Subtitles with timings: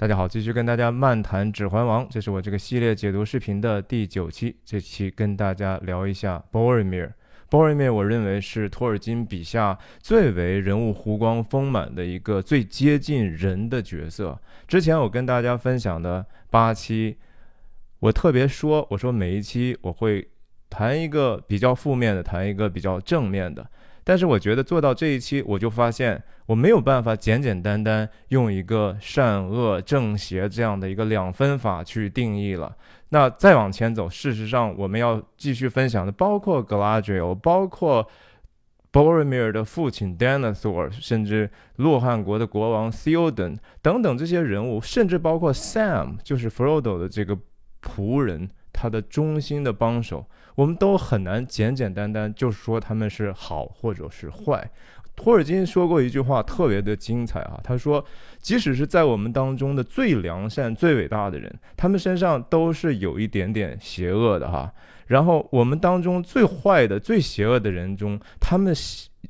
[0.00, 4.54] 大家好，继续跟大家漫谈《指环王》，这是我这个系列解读视频的第九期。
[4.64, 7.10] 这期跟大家聊一下 Boromir。
[7.50, 14.40] Boromir，我认为是托尔金笔下最为人物弧光丰满的一个最接近人的角色。
[14.68, 17.16] 之前我跟大家分享的八期，
[17.98, 20.28] 我特别说，我说每一期我会
[20.70, 23.68] 谈一个比较负面的，谈一个比较正面的。
[24.08, 32.74] 但是我觉得做到这一期，我就发现我没有办法简简单单用一个善恶正邪这样的一个两分法去定义了。
[33.10, 38.08] 那再往前走，事实上我们要继续分享的，包括 Galadriel，包括
[38.90, 47.36] Boromir 的父亲 Denethor，甚至洛汗国的国王 Theoden 等等这些人物，甚至包括 Sam，就是 Frodo 的这个
[47.82, 48.48] 仆人。
[48.70, 50.24] 他的忠心的帮手，
[50.58, 54.68] 我们都很难简简单单就说他们是好或者是坏。
[55.14, 58.04] 托尔金说过一句话特别的精彩啊，他说，
[58.40, 64.72] 即使是在我们当中的最良善、最伟大的人，他们身上都是有一点点邪恶的哈。
[65.06, 68.74] 然后我们当中最坏的、最邪恶的人中，他们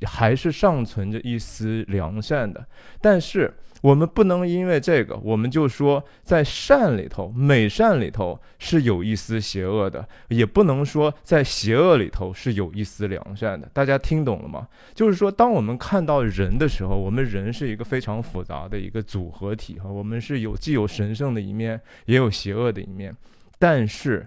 [0.07, 2.67] 还是尚存着一丝良善的，
[3.03, 3.53] 但是。
[3.83, 13.69] 我们不能因为这个，我们就说在善里头、美善里头是有一丝邪恶的，也不能说在邪恶里头是有一丝良善的。
[13.73, 14.67] 大家听懂了吗？
[14.95, 23.15] 就是说，当我们看到人的时候，我们人是一个非常复杂的一个组合体哈，我们是有既有神圣的一面，也有邪恶的一面。
[23.61, 24.27] 但是，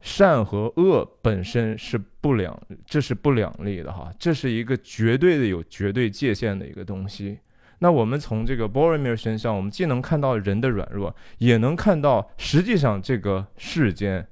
[0.00, 7.38] 善和恶本身是不两，这是不两立的哈，这是一个绝对的有绝对界限的一个东西。
[7.80, 14.26] 那我们从这个 Boromir 身上，我们既能看到人的软弱，也能看到实际上这个世间，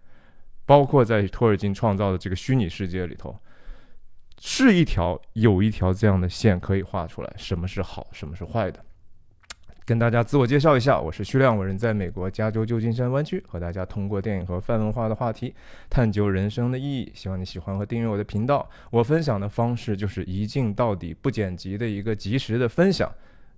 [0.65, 3.39] 包括在托尔金创造的这个虚拟世界里头，
[4.41, 8.81] 是一条有一条这样的线可以画出来，什么是好，什么是坏的。
[9.85, 15.53] 跟大家自我介绍一下，我是徐亮，我人在美国加州旧金山湾区，和大家通过电影和泛文化的话题
[15.91, 17.11] 探究人生的意义。
[17.15, 18.71] 希望你喜欢和订阅我的频道。
[18.93, 23.13] 我分享的方式就是一镜到底，不剪辑的一个及时的分享。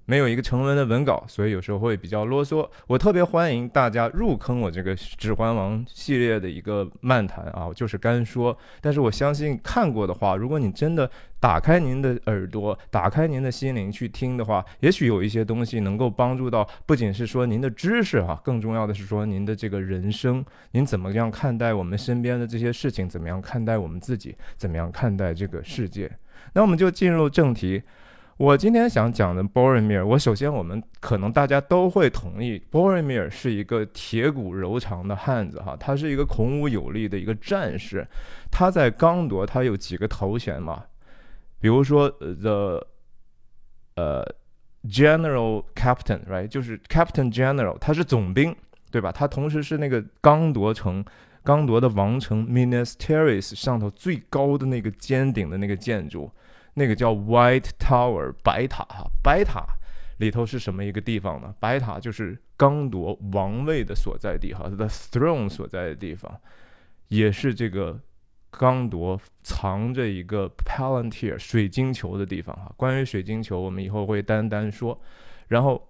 [0.07, 2.69] 没有一个成文的文稿，所以有时候会比较啰嗦。
[2.87, 8.57] 我特别欢迎大家入坑我这个《指环王》系列的一个漫谈啊，就是干说。
[8.81, 11.11] 但是我相信看过的话，如果你真的
[11.41, 26.11] 打开您的耳朵，打开您的心灵去听的话，也许有一些东西能够帮助到，不仅是说您的知识哈，更重要的是说您的这个人生，您怎么样看待我们身边的这些事情，怎么样看待我们自己，怎么样看待这个世界。
[26.53, 27.83] 那我们就进入正题。
[28.37, 38.05] 我今天想讲的 Boromir，我首先我们可能大家都会同意，Boromir 是一个铁骨柔肠的汉子哈，他是一个孔武有力的一个战士。
[38.51, 40.85] 他在刚铎他有几个头衔嘛，
[41.61, 42.85] 比如说 the
[43.95, 44.25] 呃
[44.89, 48.55] General Captain，right，就是 Captain General，他是总兵，
[48.91, 49.13] 对吧？
[49.13, 51.05] 他同时是那个刚铎城，
[51.45, 56.29] 刚铎的王城 Minas Tirith 上头最高的那个尖顶的那个建筑。
[56.75, 59.65] 那个叫 White Tower 白塔哈，白塔
[60.19, 61.55] 里头是什么一个地方呢？
[61.61, 66.41] 白塔就是刚铎王位的所在地哈，The Throne 所在的地方，
[67.09, 68.01] 也是这个
[68.51, 72.73] 刚铎藏着一个 Palantir 水晶球的地方哈。
[72.77, 75.01] 关于水晶球，我们以后会单单说。
[75.47, 75.89] 然后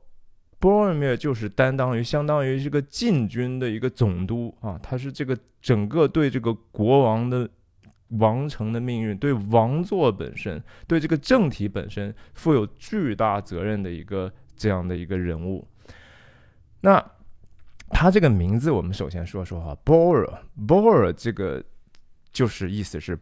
[0.61, 7.49] Boromir 就是担当于相当于这个禁军的一个总督啊，他是这个整个对这个国王的。
[8.19, 15.67] 王城的命运，对王座本身，对这个政体本身负有巨大责任的一个这样的一个人物。
[16.81, 17.05] 那
[17.91, 21.63] 他这个名字，我们首先说说哈，Bor，Bor 这个
[22.33, 23.17] 就是意思是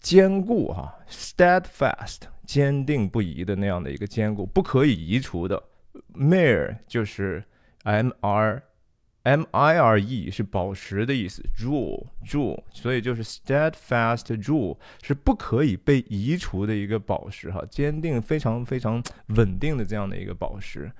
[0.00, 5.62] 坚固哈，steadfast，坚定不移的那样的一个坚固，不可以移除的。
[6.14, 7.44] Mare 就是
[7.84, 8.62] M R。
[9.28, 19.02] M I R E 是宝石的意思，jewel，jewel，所以就是 steadfast jewel 是不可以被移除的一个宝石，哈，坚定、非常非常
[19.36, 20.90] 稳定的这样的一个宝石。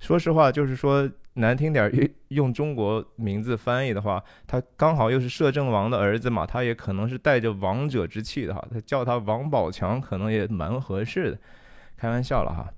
[0.00, 11.38] 说实话，就是说难听点，用用中国名字翻译的话，他刚好又是摄政王的儿子嘛，他也可能是带着王者之气的哈，他叫他王宝强可能也蛮合适的，
[11.98, 12.72] 开玩笑了哈。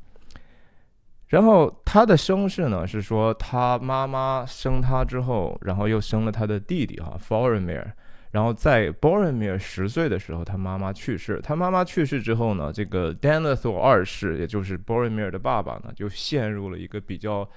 [1.28, 7.96] 然后他的身世呢，是说他妈妈生他之后，然后又生了他的弟弟哈 f o r m i r
[8.30, 11.40] 然后在 Boromir 十岁的时候，他妈妈去世。
[11.42, 17.48] 他妈妈去世之后呢，这个 Denethor 二世，也就是 Boromir 的爸爸呢，就陷入了一个比较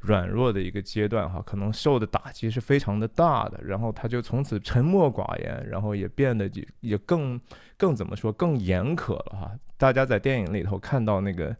[0.00, 3.60] 软弱的一个阶段哈，可能受的打击是非常的大的。
[3.64, 6.48] 然后他就从此沉默寡言，然后也变得
[6.80, 7.38] 也更
[7.76, 9.50] 更怎么说更严苛了哈。
[9.76, 11.54] 大家在电影里头看到那个。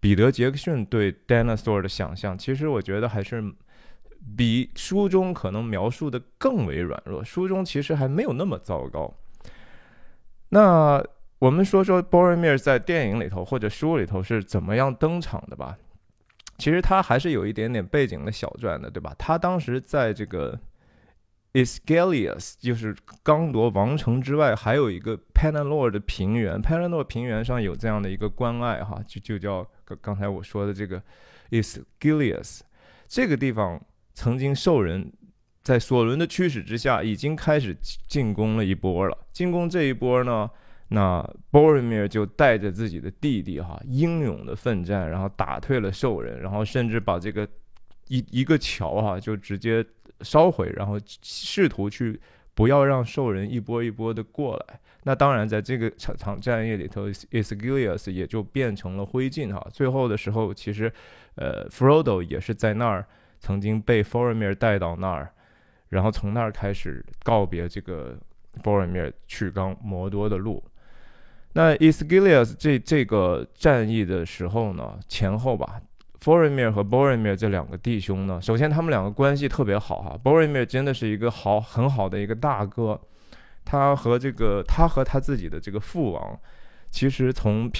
[0.00, 3.54] 彼得·杰克逊对 dinosaur 的想象，其实我觉得还是
[4.36, 7.22] 比书中可能描述的更为软弱。
[7.22, 9.14] 书中其实还没有那么糟糕。
[10.48, 11.04] 那
[11.38, 15.76] 我们说说 Boromir 在电影里头或者书里头是怎么样登场的吧。
[16.58, 19.14] 其实他还是有一点点背景的小传的，对吧？
[19.18, 20.58] 他当时在这个
[21.52, 26.60] Isgilius，就是刚铎王城之外，还有一个 p a n a l o r 的平原。
[26.62, 31.02] p a n a l o r 平原上有这样的一个关隘，哈，就就叫刚刚才我说的这个
[31.50, 32.60] Isgilius。
[33.08, 35.12] 这个地方曾经受人
[35.62, 37.76] 在索伦的驱使之下，已经开始
[38.06, 39.26] 进攻了一波了。
[39.32, 40.48] 进攻这一波呢？
[40.92, 47.48] 那 Boromir 就带着自己的弟弟哈，英勇的奋战，然后打退了兽人，然后甚至把这个
[48.08, 49.84] 一一个桥哈就直接
[50.22, 52.20] 烧毁，然后试图去
[52.54, 54.80] 不要让兽人一波一波的过来。
[55.04, 59.66] 那当然，在这个场场战役里头，Isgilius 也就变成了灰烬哈。
[59.72, 60.92] 最后的时候，其实
[61.36, 63.06] 呃，Frodo 也是在那儿
[63.38, 65.32] 曾经被 Boromir 带到那儿，
[65.88, 68.18] 然后从那儿开始告别这个
[68.62, 70.62] Boromir 去刚摩多的路。
[71.54, 75.80] 那 Isgilius 这这个战役的时候呢，前后吧
[76.22, 80.18] f o r i m i r 和 Boromir 这两个弟兄呢，首先他们两个关系特别好哈。
[80.22, 83.00] Boromir 真的是一个好很好的一个大哥，
[83.64, 86.38] 他和这个他和他自己的这个父王，
[86.90, 87.70] 其实从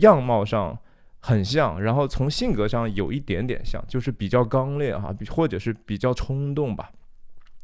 [0.00, 0.78] 样貌上
[1.20, 6.90] 很像，然后从性格上有一点点像，就是比较刚烈哈，或者是比较冲动吧。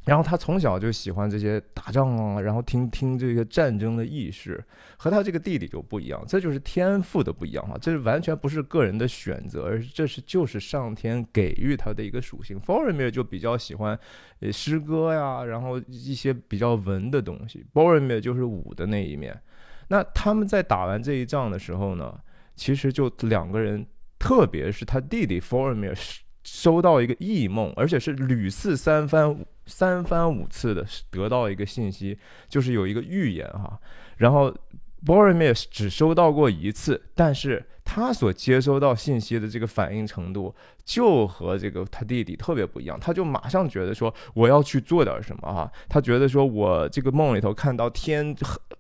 [0.04, 4.62] 然后他从小就喜欢这些打仗啊，然后听听这个战争的意识，
[4.96, 12.58] 和他这个弟弟就不一样，这就是天赋的不一样哈，这是完全不是个人的选择，而是这是就是上天给予他的一个属性。
[12.58, 13.96] f o r i m i r 就比较喜欢，
[14.40, 19.40] 呃诗歌呀，然后一些比较文的东西 b o r o m i r 就是武的那一面。
[19.88, 22.19] 那他们在打完这一仗的时候呢，
[22.56, 23.87] 其实就两个人，
[24.19, 25.94] 特别是他弟弟 f o r i m i r
[26.43, 29.37] 收到一个异梦，而且是屡次三番。
[29.65, 32.19] 三番五次的得到一个信息，
[32.49, 33.81] 就是有一个预言哈，
[34.17, 34.53] 然后
[35.06, 48.35] Boromir 只收到过一次，但是他所接收到信息的这个反应程度，就和这个他弟弟特别不一样，他就马上觉得说我要去做点什么哈，他觉得说我这个梦里头看到天。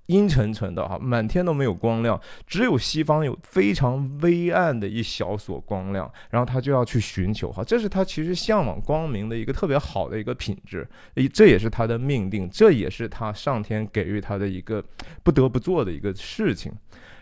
[0.06, 10.86] 阴沉沉的哈，满天都没有光亮，只有西方有非常微暗的一小所光亮，然后他就要去寻求哈，这是他其实向往光明的一个特别好的一个品质，
[11.32, 14.84] 这也是他的命定，这也是他上天给予他的一个
[15.22, 16.70] 不得不做的一个事情。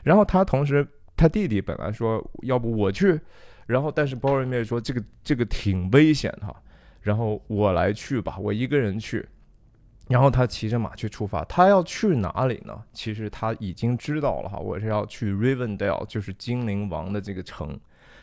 [0.03, 0.85] 然后他同时，
[1.21, 3.21] 他弟弟本来说要不我去，
[3.67, 6.57] 然后但是 Boromir 说这个这个挺危险哈，
[7.03, 9.29] 然后我来去吧，我一个人去。
[10.09, 12.83] 然后他骑着马去出发，他要去哪里呢？
[12.95, 17.79] 其实他已经知道了哈，我是要去 Rivendell，就是精灵王的这个城。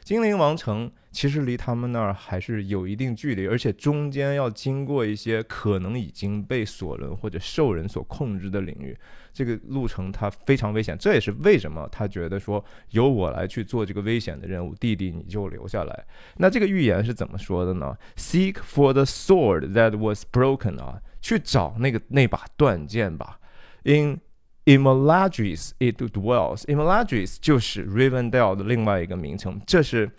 [0.08, 8.98] 精灵王城其实离他们那儿还是有一定距离，而且中间要经过一些可能已经被索伦或者兽人所控制的领域，
[9.34, 10.98] 这个路程它非常危险。
[10.98, 16.06] 这也是为什么他觉得说由我来去做这个危险的任务，弟弟你就留下来。
[16.38, 21.02] 那这个预言是怎么说的呢？Seek for the sword that was broken 啊。
[21.20, 23.42] 去找那个那把断剑吧。
[23.84, 24.22] In
[24.68, 26.66] Imladris it dwells.
[26.66, 29.62] Imladris 就是 Rivendell 的另外一个名称。
[29.66, 30.12] 这是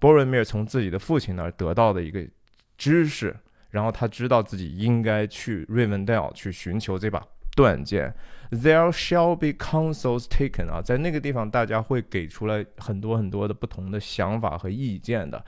[0.00, 2.26] Boromir 从自己的父亲那儿得到的一个
[2.76, 3.36] 知识，
[3.70, 8.12] 然后他知道自己应该去 Rivendell 去寻求这把断剑。
[8.50, 15.44] There shall be counsels taken 啊，在那个地方大家会给出来很多很多的不同的想法和意见的。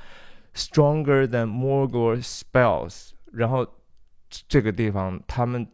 [0.54, 3.66] Stronger than Morgul spells，然后。
[4.49, 5.64] 这个地方他们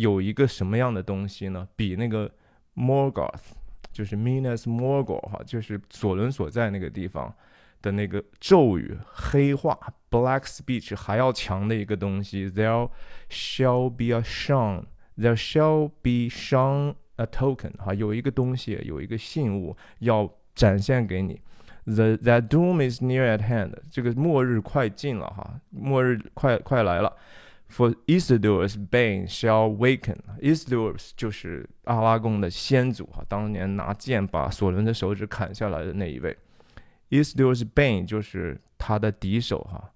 [0.00, 1.68] 有一个什么样的东西呢？
[1.76, 2.30] 比那个
[2.74, 3.52] Morgoth，
[3.92, 7.32] 就是 Minas Morgul 哈，就是索伦所在那个地方
[7.82, 9.78] 的那个咒语黑化
[10.10, 12.50] Black Speech 还要强的一个东西。
[12.50, 12.88] There
[13.28, 14.84] shall be a shown,
[15.18, 21.40] there shall be shown a token 哈，有一个东西，有一个信物要展现给你。
[21.84, 27.14] The that doom is near at hand，这个末日快近了哈，末日快快来了。
[27.70, 30.18] For Isildur's bane shall waken.
[30.42, 36.36] Isildur's 就是阿拉贡的先祖哈，当年拿剑把索伦的手指砍下来的那一位。
[37.10, 39.92] Isildur's bane 就是他的敌手哈，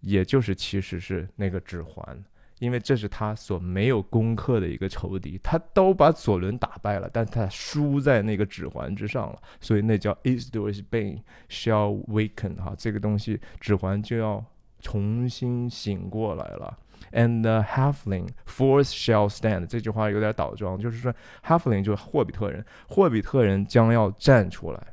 [0.00, 2.24] 也就是其实是那个指环，
[2.60, 14.44] 因为这是他所没有攻克的一个仇敌，他都把索伦打败了，但他输在那个指环之上了，所以那叫 Isildur's bane shall waken 哈，这个东西指环就要
[14.80, 16.78] 重新醒过来了。
[17.12, 19.66] And the halfling force shall stand。
[19.66, 24.86] 这句话有点倒装，就是说，halfling 就是霍比特人，霍比特人将要站出来。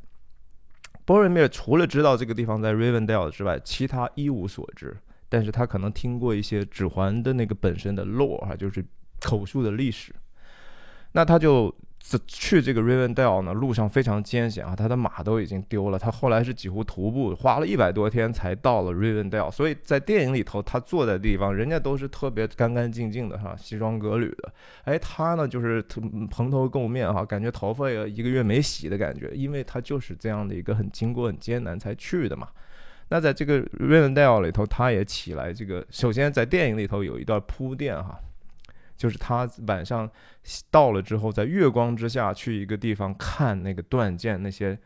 [1.05, 4.95] 波瑞米尔除了知道这个地方在 Rivendell 之外，其他一无所知。
[5.27, 8.85] 但是他可能听过一些指环的那个本身的 lore 哈，就是
[9.21, 10.13] 口述的历史。
[11.13, 15.99] 那他就这去这个 Rivendell 呢，路上非常艰险啊，他的马都已经丢了。
[15.99, 19.49] 他后来是几乎徒步，花了一百多天才到了 Rivendell。
[19.49, 24.51] 所以在电影里头，他坐在地方，人家都是特别干干净净的哈，西装革履的。
[24.83, 25.81] 哎，他呢就是
[26.29, 32.49] 蓬头垢面哈，感觉头发也一个月没洗的感觉，因为他就是这样的一个很经过很艰难才去的嘛。
[33.09, 35.53] 那在这个《Rivendell》里头，他也起来。
[35.53, 38.17] 这个首先在电影里头有一段铺垫哈，
[39.01, 40.07] 就是他晚上
[40.69, 44.77] 到了之后，在月光之下去一个地方看那个断剑那些。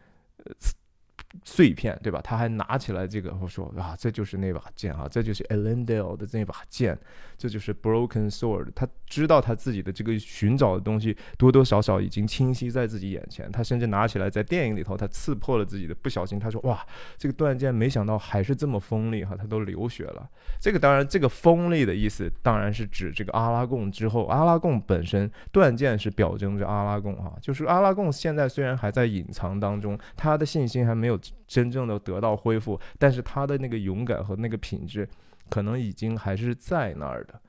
[1.43, 2.21] 碎片，对吧？
[2.23, 6.97] 他还拿起来这个，我说啊，这就是那把剑啊，这就是 Elendil 的那把剑，
[7.37, 8.69] 这就是 Broken Sword。
[8.75, 13.51] 他知道他自己的这个寻找的东西多多少少已经清晰在自己眼前。
[13.51, 16.39] 他甚至拿起来，在电影里头，他刺破了自己的不小心。
[16.39, 16.85] 他说哇，
[17.17, 20.29] 这个断剑没想到还是这么锋利哈，他都流血了。
[20.59, 31.19] 这个当然，这个锋利的意思当然是指这个阿拉贡之后，阿拉贡本身断剑是表征着阿拉贡哈，就是阿拉贡现在虽然还在隐藏当中，他的信心还没有。
[31.47, 35.07] 真正的得到恢复，但是他的那个勇敢和那个品质，
[35.49, 37.39] 可能已经还是在那儿的。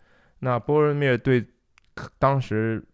[0.41, 1.47] 那波瑞米尔对
[2.19, 2.85] 当时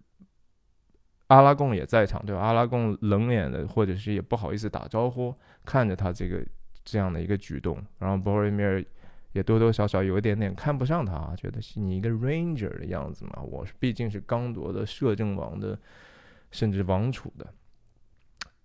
[1.27, 2.41] 阿拉贡也在场，对吧？
[2.41, 6.45] 阿拉贡冷脸的，或者是也不好意思打招呼，看着他这个
[6.85, 8.85] 这样的一个举动，然后波瑞米尔
[9.33, 13.41] 也多多少少有一点点看不上他，觉得是你一个 ranger 的样子嘛。
[13.43, 15.79] 我是毕竟是刚夺的摄政王的，
[16.51, 17.47] 甚至王储的。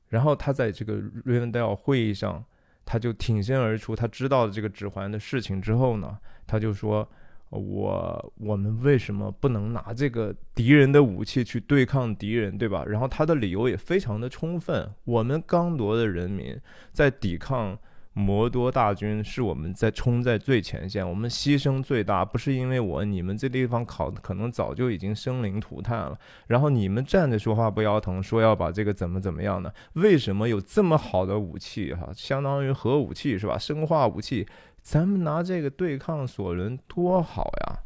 [0.10, 2.44] 然后他在这个瑞文戴尔会议上，
[2.88, 3.96] 他就挺身而出。
[3.96, 6.18] 他知道了这个指环的事情之后呢，
[6.48, 7.08] 他就说
[7.52, 14.90] ：“我我们为什么不能拿这个敌人的武器去对抗敌人，对吧？”然后他的理由也非常的充分。
[15.04, 16.60] 我们刚铎的人民
[16.92, 17.78] 在抵抗。
[18.18, 26.18] 摩多大军是我们在冲在最前线，我们牺牲最大，不是因为我，你们这地方考的可能早就已经生灵涂炭了。
[26.48, 29.72] 然后你们站着说话不腰疼，说要把这个怎么怎么样呢？
[29.94, 31.94] 为什么有这么好的武器？
[31.94, 33.56] 哈，相当于核武器是吧？
[33.56, 34.48] 生化武器，
[34.82, 37.78] 咱们拿这个对抗索伦多好呀！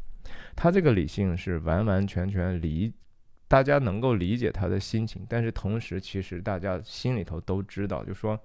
[0.56, 2.94] 他这个理性是完完全全理，
[3.48, 8.40] 大家能够理解他的心情，但是同时其实大家心里头都知道，就说。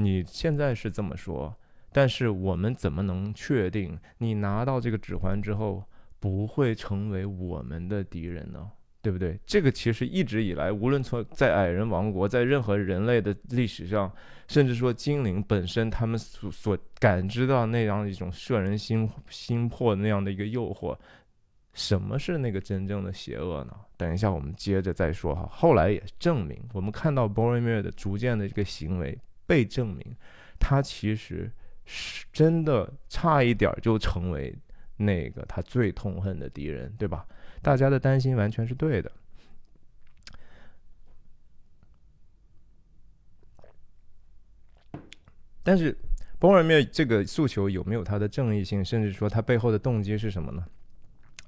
[0.00, 1.52] 你现在是这么说，
[1.92, 5.82] 但是我们怎么能确定你拿到这个指环之后
[6.20, 8.70] 不会成为我们的敌人呢？
[9.02, 9.38] 对不对？
[9.44, 14.12] 这个其实一直以来，无论从在矮人王国，在任何人类的历史上，
[14.46, 20.96] 甚至说精灵本身，他们所所感知到那样一种摄人心心魄那样的一个诱惑，
[21.72, 23.72] 什么是那个真正的邪恶呢？
[23.96, 25.48] 等一下，我们接着再说哈。
[25.50, 29.18] 后来也证明，我们看到 Boromir 的逐渐的这个行为。
[29.48, 30.14] 被证明，
[30.60, 31.50] 他其实
[31.86, 34.54] 是真的差一点就成为
[34.98, 37.26] 那个他最痛恨的敌人，对吧？
[37.62, 39.10] 大家的担心完全是对的。
[45.62, 45.96] 但是，
[46.38, 50.66] 波尔灭这个诉求有没有它的正义性，甚至说它背后的动机是什么呢？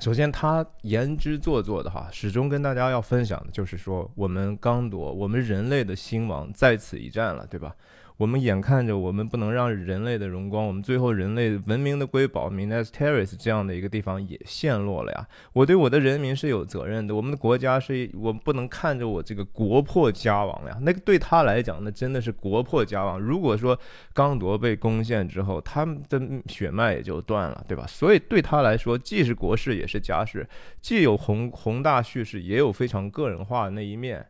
[0.01, 7.77] 首先，他言之做作的哈，始终跟大家要分享的就是说，我们刚铎，我们人类的兴亡在此一战了，对吧？
[8.21, 15.27] 我们眼看着我们不能让人类的荣光，我们最后人类文明的瑰宝 Minas Tirith 这样的一个地方也陷落了呀。
[15.55, 20.77] 我对我的人民是有责任的，我们的国家是，我不能看着我这个国破家亡呀。
[20.83, 23.19] 那个对他来讲，那真的是国破家亡。
[23.19, 23.79] 如果说
[24.13, 27.87] 刚铎被攻陷之后，他们的血脉也就断了，对吧？
[27.87, 30.47] 所以对他来说，既是国事也是家事，
[30.83, 34.27] 既有宏宏大叙事，也有非常个人化的那一面。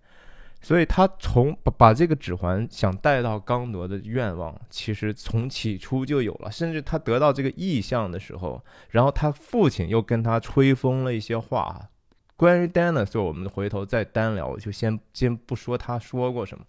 [0.63, 6.51] 所以他从把把这个指环想带到刚铎的愿望，其实从起初就有了。
[6.51, 11.89] 甚至他得到这个意向的时候，然后他父亲又跟他吹风了一些话。
[12.37, 16.65] 关于 Dinosaur，我们回头再单聊，就先先不说他说过什么。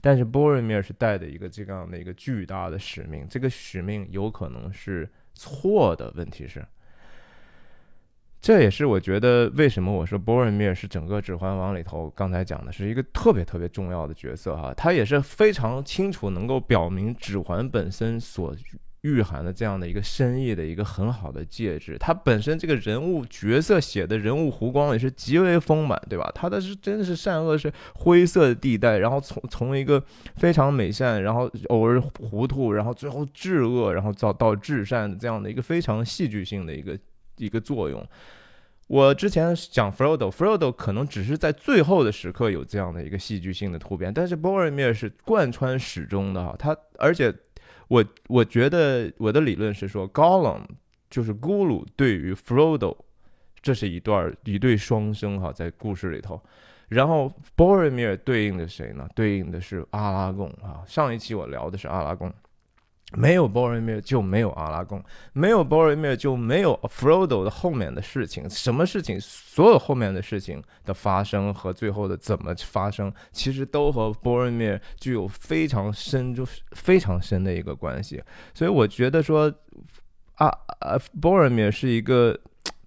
[0.00, 6.12] 但是 Boromir 是带的一个这样的一个巨大的使命，这个使命有可能是错的。
[6.16, 6.64] 问题是。
[8.42, 18.52] 这也是我觉得为什么我说波瑞米尔是整个《指环王》里头刚才讲的是一个特别特别重要的角色哈，他也是非常清楚能够表明指环本身所
[19.02, 21.96] 蕴含的这样的一个深意的一个很好的介质。
[21.96, 26.28] 他本身这个人物角色写的人物弧光也是极为丰满，对吧？
[26.34, 30.02] 他的是真的是善恶是灰色地带，然后从从一个
[30.34, 36.98] 非常美善，然后偶尔糊涂，然后最后至恶，然后到到至善这样的一个非常戏剧性的一个。
[37.42, 38.06] 一个作用，
[38.86, 46.54] 我之前讲 Frodo，Frodo 可能只是在最后的时刻有这样的一个戏剧性的突变，但是 Boromir 是贯穿始终的哈。
[46.56, 47.34] 他而且
[47.88, 50.62] 我我觉得我的理论是说，Gollum
[51.10, 52.96] 就是咕噜对于 Frodo，
[53.60, 56.40] 这是一段一对双生哈，在故事里头。
[56.88, 59.08] 然后 Boromir 对应的谁呢？
[59.14, 60.84] 对应的是阿拉贡啊。
[60.86, 62.32] 上一期我聊的是阿拉贡。
[63.14, 65.02] 没有 Boromir 就没有阿拉贡，
[65.32, 68.48] 没有 Boromir 就没有 Frodo 的后面的事情。
[68.48, 69.20] 什么事情？
[69.20, 78.22] 所有后面的事情的发生和最后的怎么发生，其实都和 Boromir 具有非常深、就非常深的一个关系。
[78.54, 79.52] 所以我觉得说，
[80.34, 80.46] 啊
[80.80, 82.38] 啊，Boromir 是一个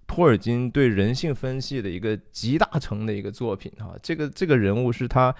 [0.06, 3.94] 托尔金对人性分析的一个集大成的一个作品哈。
[4.02, 5.34] 这个这个人物是他。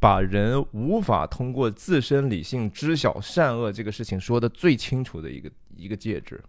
[0.00, 6.42] 把人无法通过自身理性知晓善恶这个事情说的最清楚的一个一个戒指。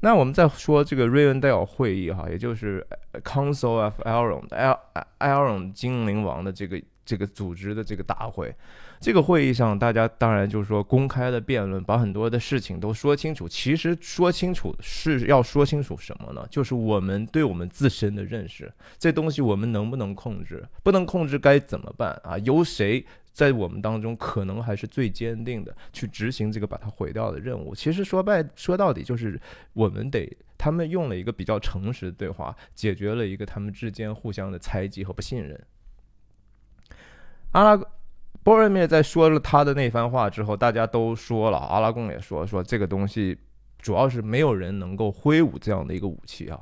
[0.00, 2.86] 那我们再说这个瑞恩戴尔会议哈，也就是
[3.24, 6.82] Council of Elrond，Elrond 精灵王的这个。
[7.06, 8.54] 这个组织的这个大会，
[9.00, 13.48] 这个会议上，大家当然就是说公开的辩论，把很多的事情都说清楚。
[13.48, 16.44] 其实说清楚是要说清楚什么呢？
[16.50, 20.66] 就是我们对我们自身的认识，这东西我们能不能控制？
[20.82, 22.36] 不能控制该怎么办啊？
[22.38, 27.74] 由谁在我们当中可能还是最坚定的去执行这个把它毁掉的任务？
[27.74, 29.40] 其实说白说到底，就是
[29.74, 35.62] 我们得他们用了一个比较诚实的对话，解决了一个他们之间互相的猜忌和不信任。
[37.52, 37.82] 阿拉
[38.42, 43.36] 波尔灭在说了他的那番话之后，大家都说了，阿拉贡也说说这个东西，
[43.78, 46.60] 主要是没有人能够挥舞这样的一个武器啊。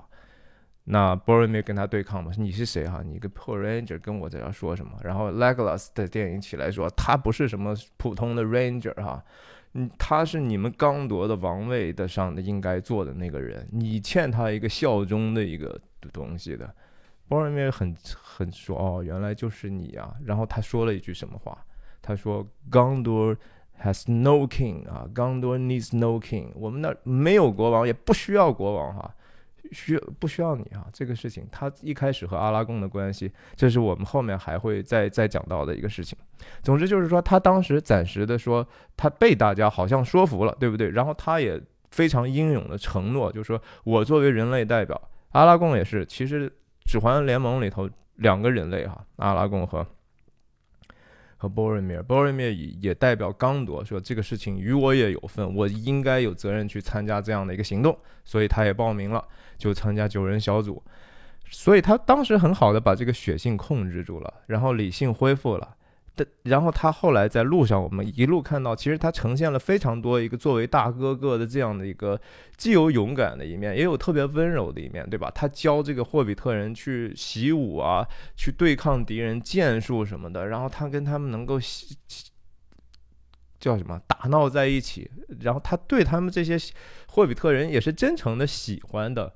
[0.84, 3.02] 那波尔密跟他对抗嘛，你是谁哈？
[3.02, 4.92] 你一个破 ranger 跟我在这说什么？
[5.02, 9.24] 然后 Legolas 的电影起来说，他不是什么普通的 ranger 哈，
[9.72, 15.80] 嗯，他是你们刚夺的王位的上的应该做的那个人，你欠他一个效忠的一个
[16.12, 16.74] 东西的。
[17.28, 20.14] 波尔密很很说哦，原来就是你啊！
[20.24, 21.56] 然后他说了一句什么话？
[22.02, 23.36] 他说：“Gondor
[23.82, 26.48] has no king 啊，Gondor needs no king。
[26.54, 29.14] 我们那没有国王，也不需要国王哈，
[29.72, 30.86] 需不需要你啊？
[30.92, 36.18] 这个事情，他一开始和阿拉贡的关系，这是我们后面还会再再讲到的一个事情。
[36.62, 38.66] 总之就是说，他当时暂时的说，
[38.98, 40.90] 他被大家好像说服了，对不对？
[40.90, 41.58] 然后他也
[41.90, 46.52] 非常英勇的承诺，就是说我作为人类代表，阿拉贡也是，其实。
[46.84, 49.86] 指环联盟里头两个人类哈，阿拉贡和
[51.36, 59.22] 和波瑞米尔，波瑞米尔也代表刚铎说这个事情与我也有份，我应该有责任去参加这样的一个行动，所以他也报名了，
[59.58, 60.82] 就参加九人小组，
[61.50, 65.76] 所以他当时很好的把这个血性控制住了，然后理性恢复了。
[66.16, 72.20] 的，然后他后来在路上，我们一路看到，其实他呈现了非常多一个作为大哥哥的这样的一个，
[72.56, 75.30] 既有勇敢的一面，也有特别温柔的一面，对吧？
[75.34, 81.58] 他教这个霍比特人去习武啊，去对抗敌人剑术什么的，然后他跟他们能够
[83.58, 86.56] 叫什么打闹在一起，然后他对他们这些
[87.08, 89.34] 霍比特人也是真诚的喜欢的。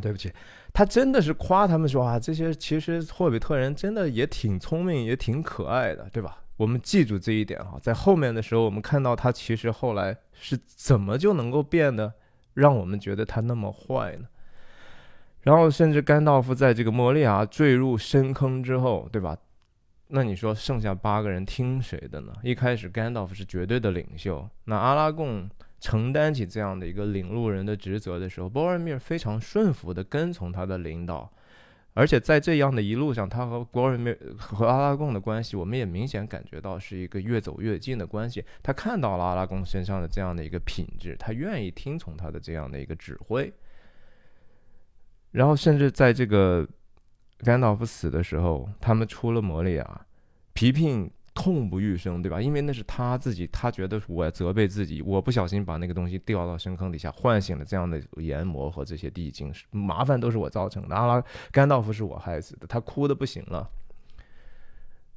[0.00, 0.32] 对不起。
[0.72, 6.38] 他真的是夸他们说啊，这些其实霍比特人真的也挺聪明，也挺可爱的，对吧？
[6.56, 12.12] 我们记住这一点哈，在后面的时候，我们看到他其实后来是怎么就能够变得
[12.54, 14.26] 让我们觉得他那么坏呢？
[15.42, 19.36] 然后甚至甘道夫在这个莫利亚坠入深坑之后，对吧？
[20.08, 22.32] 那你说剩下八个人听谁的呢？
[22.42, 25.50] 一开始甘道夫是绝对的领袖，那阿拉贡。
[25.82, 31.28] 承担起这样的一个领路人的职责的时候，波尔米尔非常顺服的跟从他的领导，
[31.94, 38.44] 而且在这样的一路上，他和波尔米尔和阿拉贡的关系，我们也明显感觉到是一个越走越近的关系。
[38.62, 43.52] 他看到了阿拉贡身上的这样的一个品质，他愿意听从他的这样的一个指挥。
[45.32, 46.64] 然后，甚至在这个
[47.38, 50.06] 甘道夫死的时候，他们出了摩利亚，
[50.52, 51.10] 皮皮。
[51.34, 52.40] 痛不欲生，对吧？
[52.40, 60.94] 因为那是他自己，他觉得我责备自己，我不小心把那个东西掉到深坑底下，唤醒了这样的炎魔和这些地精，麻烦都是我造成的。
[60.94, 63.66] 阿拉甘道夫是我害死的，他哭的不行了。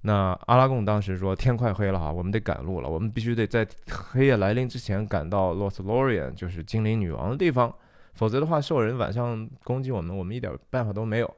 [0.02, 7.76] 那阿拉贡当时说：“天快黑了哈，我们得赶路了，我们必须得在黑夜来临之前赶到 Lothlorien，就是精灵女王的地方，
[8.14, 11.36] 否则的话，兽人晚上攻击我们，我们一点办法都没有。”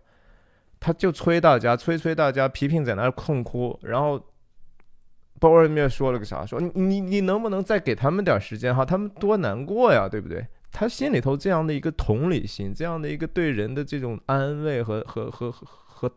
[0.79, 4.23] 他就催大家，催催大家，皮皮在那儿痛哭，然后。
[5.39, 6.45] 鲍尔密尔说了个啥？
[6.45, 8.83] 说你你你能不能再给他们点时间哈？
[8.83, 10.45] 他们多难过呀，对不对？
[10.71, 16.11] 他心里头这样的一个同理心，这样的一个对人的这种安慰和和和和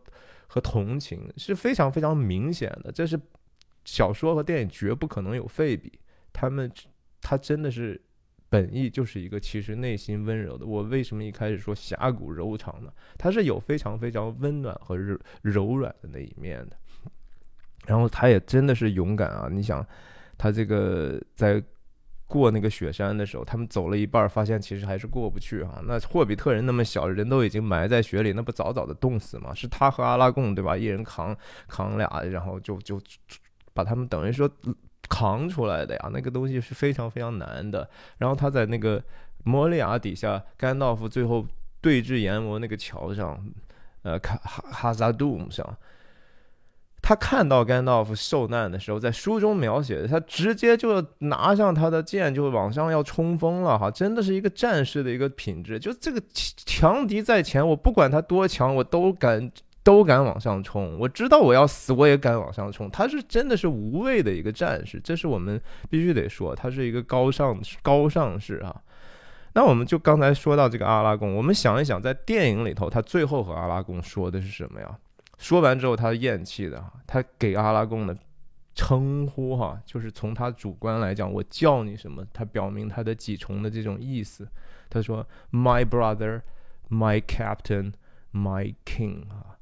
[0.47, 2.91] 和同情是非常非常明显的。
[2.91, 3.19] 这是
[3.85, 5.91] 小说和电影绝不可能有废笔。
[6.33, 6.69] 他们
[7.21, 7.99] 他真的是
[8.49, 10.65] 本意就是一个其实内心温柔的。
[10.65, 12.91] 我为什么一开始说侠骨柔肠呢？
[13.17, 16.75] 他是有非常非常温暖和柔柔软的那一面的。
[17.85, 19.47] 然后他也真的是勇敢啊！
[19.51, 19.85] 你想，
[20.37, 21.61] 他这个在
[22.27, 25.81] 过那个雪山的时候，他们走了一半，发现其实还是过不去哈。
[25.85, 29.53] 那霍比特人那么小，人都已经埋在雪里，那不早早的冻死吗？
[29.53, 30.77] 是他和阿拉贡对吧？
[30.77, 31.35] 一人扛
[31.67, 33.01] 扛俩，然后就就
[33.73, 34.49] 把他们等于说。
[35.09, 37.89] 扛出来的呀，那个东西是非常非常难的。
[38.17, 39.03] 然后他在那个
[39.43, 41.45] 摩利亚底下，甘道夫最后
[41.81, 43.37] 对峙阎魔那个桥上，
[44.03, 45.77] 呃，卡哈哈萨杜姆上，
[47.11, 55.77] 他看到甘道夫受难的时候，在书中描写的，他直接就拿上他的剑，就往上要冲锋了哈，真的是一个战士的一个品质。
[55.77, 59.51] 就这个强敌在前，我不管他多强，我都敢。
[59.83, 62.87] 都敢往上冲，我知道我要死，我也敢往上冲。
[62.91, 68.75] 他是真的是无畏的一个战士，这是我们必须得说，他是一个高尚高尚士啊。
[69.53, 74.87] 那我们就刚才说到这个阿拉贡，我们想一想，在电影里头，他最后和阿拉贡说的是什么呀？
[75.41, 78.15] 说完之后，他厌弃的，他给阿拉贡的
[78.75, 82.23] 称呼哈，就是从他主观来讲，我叫你什么？
[82.31, 84.47] 他表明他的几重的这种意思。
[84.87, 86.41] 他说：“My brother,
[86.89, 87.93] my captain,
[88.31, 89.57] my king 啊。”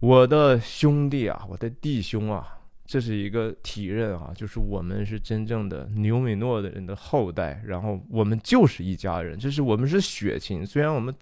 [0.00, 10.66] 我的兄弟啊，我的弟兄啊，这是一个体认啊，就是我们是真正的牛米诺的人的后代，然后我们就是一家人，就是我们是血亲。
[10.66, 11.14] 虽然我们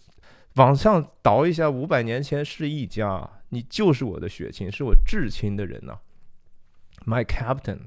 [0.55, 5.99] 往上倒一下，五百年前是一家，你就是我的血亲，是我至亲的人呐。
[7.07, 7.87] My captain，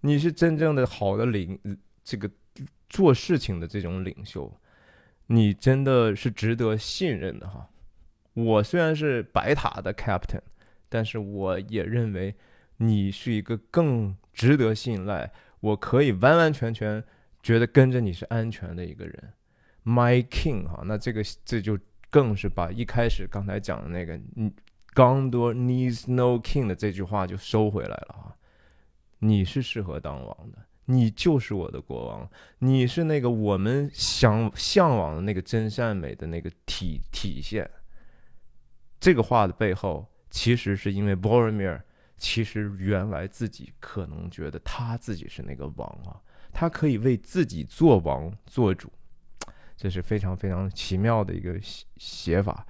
[0.00, 1.58] 你是真正的好的领，
[2.02, 2.30] 这个
[2.88, 4.52] 做事情的这种领袖，
[5.26, 7.68] 你真的是值得信任的哈。
[8.34, 10.40] 我虽然是白塔的 captain，
[10.88, 12.34] 但是我也认为
[12.78, 17.02] 你是一个更值得信赖，我可以完完全全
[17.42, 19.32] 觉得跟着你是安全的一个人
[19.84, 21.78] ，my king 哈，那这个这就
[22.10, 24.52] 更是把一开始刚才讲的那个嗯
[24.94, 28.36] g o n d o r needs no king 的这句话就收回来了啊，
[29.18, 37.70] 你是适合当王的，你就是我的国王，你是那个我们想向往的那个真善美的那个体体现。
[38.98, 41.82] 这个话的背后，其实是因为 Boromir
[42.16, 46.16] 其实原来自己可能觉得他自己是那个王啊，
[46.52, 48.90] 他可以为自己做王做主，
[49.76, 52.66] 这是非常非常奇妙的一个写写法。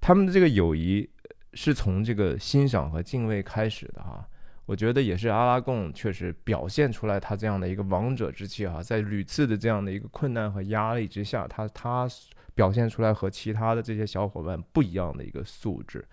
[0.00, 1.08] 他们的这个友谊
[1.54, 4.28] 是从这个欣赏和敬畏开始的哈，
[4.66, 12.08] 我觉得也是阿拉贡确实表现出来他这样的一个王者之气哈，在屡次的这样的一个困难和压力之下，他他。
[12.54, 16.04] 表现出来和其他的这些小伙伴不一样的一个素质。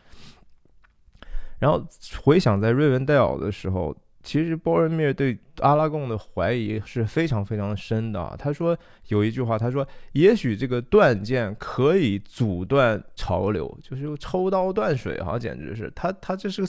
[1.58, 1.84] 然后
[2.22, 8.36] 回想在瑞文戴尔的时候，其实波尔米尔对阿拉贡的怀疑是非常非常深的啊。
[8.38, 8.76] 他说
[9.10, 16.68] 有一句话，他说：“也许这个断剑可以阻断潮流，就是抽刀断水，哈，简直是他他这是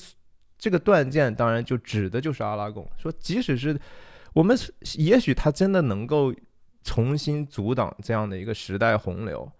[0.58, 2.86] 这个断剑，当然就指的就是阿拉贡。
[2.98, 3.76] 说即使是
[4.34, 4.56] 我们，
[4.98, 6.32] 也许他真的能够
[6.84, 9.50] 重新阻挡这样的一个时代洪流。”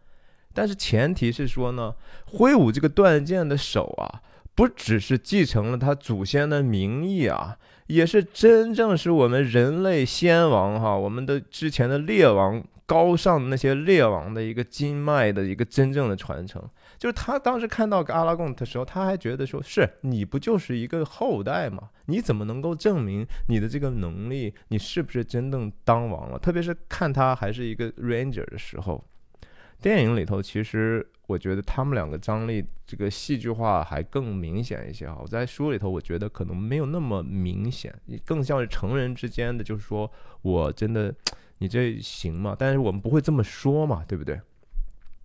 [0.53, 1.95] 但是前提是说呢，
[2.27, 4.23] 挥舞这个断剑的手啊，
[4.55, 16.63] 不只是继承了他祖先的名义啊，也是真正是我们人类先王哈，我们的之前的列王高尚的那些列王的一个经脉的一个真正的传承。
[16.99, 21.91] 就是他当时看到阿拉贡的时候，他还觉得说，是你不就是一个后代吗？
[22.07, 26.39] 你怎么能够证明你的这个能力，你是不是真正当王了？
[26.39, 29.05] 特别是看他还是一个 ranger 的时候。
[29.81, 35.19] 电影里头，其实我觉得他们两个张力这个戏剧化还更明显一些哈。
[35.21, 40.11] 我在书里头，我觉得可能没有那么明显，更像是成人之间的，就是说
[40.43, 41.15] 我真的，
[41.59, 42.57] 你这行吗？
[42.59, 44.41] 但是我们不会这么说嘛，对不对？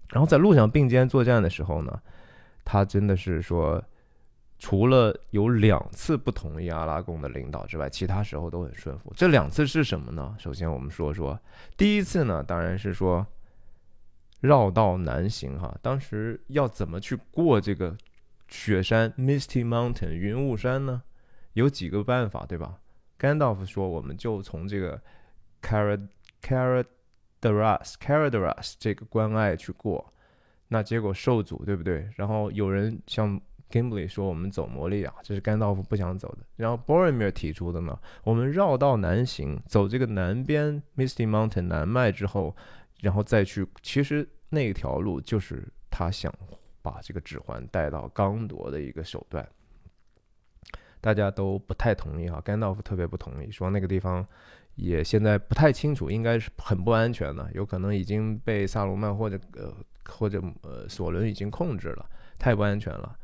[0.09, 2.01] 然后在路上并肩作战的时候呢，
[2.65, 3.81] 他真的是说，
[4.59, 9.13] 除了有两次不同意阿拉贡的领导之外，其他时候都很顺服。
[9.15, 10.35] 这两次是什么呢？
[10.37, 11.39] 首先我们说说，
[11.77, 13.25] 第一次呢，当然是说。
[14.41, 17.95] 绕道难行哈，当时要怎么去过这个
[18.47, 21.03] 雪山 Misty Mountain 云雾山呢？
[21.53, 22.79] 有几个办法，对吧？
[23.17, 24.99] 甘道夫说，我们就从这个
[25.61, 26.07] Car
[26.41, 30.11] Caradas Caradas 这个关隘去过，
[30.69, 32.09] 那结果受阻，对不对？
[32.15, 36.39] 然后有人像 Gimli 说，我们走魔力啊，这是甘道夫不想走的。
[36.55, 42.55] 然后 Boromir 提出的呢，我们绕道南行，走这个南边 Misty Mountain 南脉之后。
[43.01, 46.33] 然后再去，其实那条路就是他想
[46.81, 49.47] 把这个指环带到刚铎的一个手段。
[51.01, 54.23] 大家都不太同意啊，甘道夫特别不同意，说那个地方
[54.75, 63.17] 也现在不太清楚，应该是很不安全的，有可能已经被萨鲁曼或者呃或者呃索伦已经控制了，太不安全了，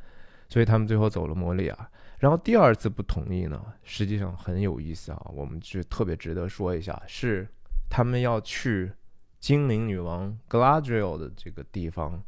[0.50, 1.90] 所以他们最后走了摩利亚。
[2.18, 7.48] 然后第二次不同意呢，实际上很有意思啊，我们就特别值得说一下，是
[7.92, 8.92] 他们要去
[9.40, 12.24] 精灵女王 Gladriel 的这个地方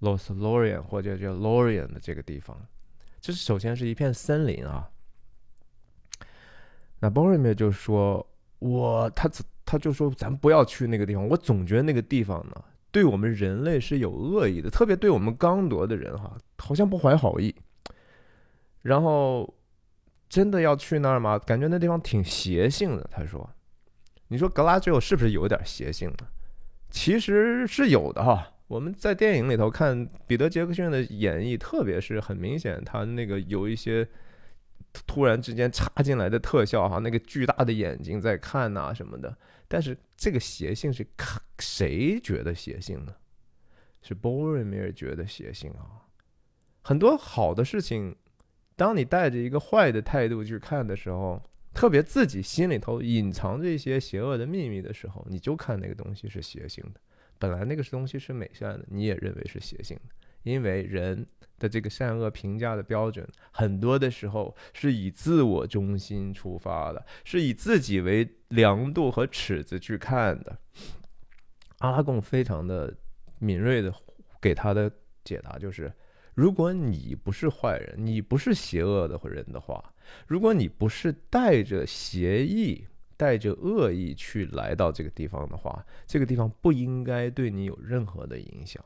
[0.00, 2.56] ，Los Lorien 或者叫 Lorien 的这个地方，
[3.20, 4.90] 这是首先是一片森林啊。
[7.00, 8.26] 那 Boromir 就说，
[8.58, 9.30] 我他
[9.64, 17.54] 他就说，咱不要去那个地方，我总觉得那个地方呢，对我们人类是有恶意的，特别对我们刚铎的人哈，好像不怀好意。
[18.82, 19.54] 然后，
[20.28, 21.38] 真的要去那儿吗？
[21.38, 23.08] 感觉那地方挺邪性的。
[23.10, 23.48] 他说
[24.28, 26.26] ：“你说格拉吉欧是不是有点邪性呢？
[26.90, 28.52] 其实是有的哈。
[28.66, 34.06] 我们在电影里头看彼得·杰克逊的演绎，特别是很明显，他那个有一些
[35.06, 39.36] 突然之间插进来的特效哈，那个巨大的眼睛在看呐什么的。
[39.66, 43.14] 但是这个邪性是看谁觉得邪性呢？
[44.02, 46.06] 是波瑞米尔觉得邪性啊。
[46.82, 48.16] 很多好的事情。”
[48.76, 57.00] 当你带着一个坏的态度去看的时候，特别自己心里头隐藏着一些邪恶的秘密的时候，你就看那个东西是邪性的。
[57.38, 61.26] 本来那个东西是美善的，你也认为是邪性的，因为人
[61.58, 70.58] 的这个善恶评价的标准，很多的时候是以自我中心出发的，是以自己为量度和尺子去看的。
[71.78, 72.94] 阿拉贡非常的
[73.38, 73.94] 敏锐的
[74.40, 74.90] 给他的
[75.24, 75.92] 解答就是。
[76.34, 79.92] 如果你不是坏人，你不是邪恶的人的话，
[80.26, 88.82] 如果你不是带着邪意、带着恶意去来到这个地方的话，这个地方不应该对你有任何的影响。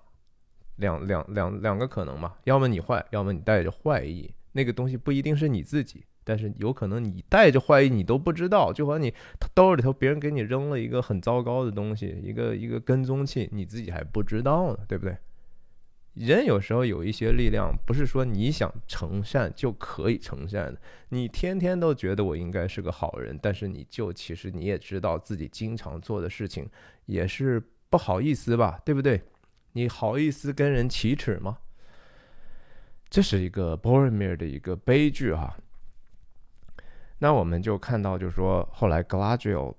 [0.76, 4.28] 两两两两个可能嘛，要么你坏，要么你带着坏意。
[4.52, 8.72] 那个东西不一定是你自己，但是有可能你带着坏意，你都不知道。
[8.72, 9.14] 就和你
[9.54, 15.16] 兜里头别人给你扔了一个很糟糕的东西，一个一个跟踪器，你自己还不知道呢，对不对？
[16.14, 20.80] 人有时候有一些力量，不是说你想成善就可以成善的。
[21.08, 26.68] 你天天都觉得我应该是个好人，但是你就其实你也知道自己经常做的事情
[27.06, 29.20] 也是不好意思吧，对不对？
[29.72, 31.58] 你好意思跟人启齿吗？
[33.10, 35.56] 这是一个 Boromir 的一个悲剧哈。
[37.18, 39.74] 那我们就看到，就是说后来 Gladriel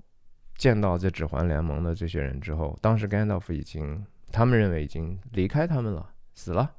[0.57, 6.11] 见到这指环联盟的这些人之后，当时 Gandalf 已经他们认为已经离开他们了。
[6.35, 6.75] 死了。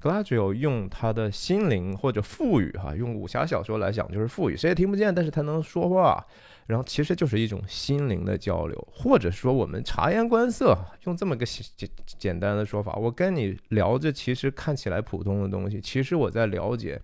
[0.00, 6.24] Gladio 用他的心灵或者赋予哈，用武侠小说来讲就是赋予，谁也听不见，但是他能说话，
[6.66, 17.02] 然后其实就是一种心灵的交流，或者说我们察言观色，用这么个简简单的说法，我跟你聊着，其实看起来普通的东西，其实我在了解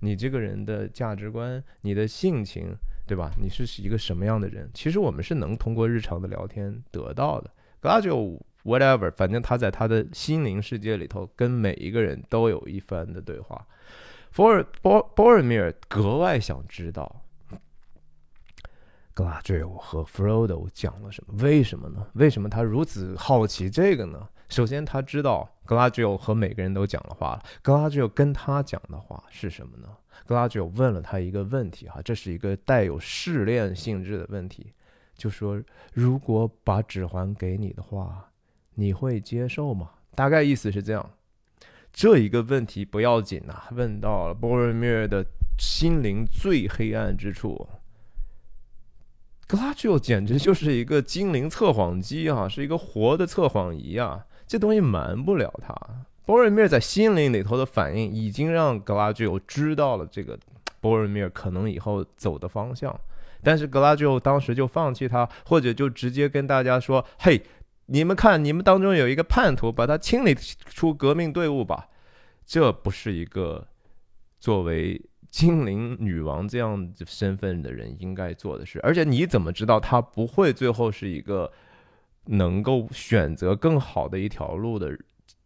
[0.00, 2.74] 你这个人的价值观、你的性情，
[3.06, 3.30] 对吧？
[3.38, 4.70] 你是一个什么样的人？
[4.72, 7.50] 其实我们是能通过日常的聊天得到的。
[7.80, 8.40] 格拉吉欧。
[8.62, 13.66] Whatever，反正他在他的心灵世界里头，跟每一个人都有一番的对话。
[14.32, 17.22] 博尔波波尔米尔格外想知道，
[19.12, 21.34] 格拉吉欧和 Frodo 讲了什么？
[21.42, 22.06] 为什么呢？
[22.12, 24.28] 为什么他如此好奇这个呢？
[24.48, 27.42] 首先，他知道格拉吉欧和每个人都讲了话了。
[27.62, 29.88] 格拉吉欧跟他讲的话是什么呢？
[30.26, 34.72] 格拉吉欧问了他一个问题，哈，这是一个带有试炼性质的问题，
[35.16, 35.60] 就说
[35.92, 38.29] 如果把指环给你的话。
[38.74, 39.90] 你会接受吗？
[40.14, 41.10] 大概意思是这样。
[41.92, 45.26] 这一个问题不要紧呐，问到了波瑞米尔的
[45.58, 47.68] 心灵最黑暗之处。
[49.48, 55.74] Glacio 简直就是一个精灵测谎机啊，是一个活的测谎仪啊，这东西瞒不了他。
[56.24, 60.38] 波瑞米尔在心灵里头的反应，已经让 Glacio 知道了这个
[60.80, 62.98] 波瑞米尔可能以后走的方向。
[63.42, 67.42] 但是 Glacio 当时就放弃他，或者就直接跟大家说：“嘿。”
[67.92, 71.88] 你们看，你们当中有一个叛徒，把他清理出革命队伍吧。
[72.46, 73.66] 这不是一个
[74.38, 78.78] 作为精灵女王这样身份的人应该做的事。
[78.84, 81.50] 而且你怎么知道他不会最后是一个
[82.26, 84.96] 能够选择更好的一条路的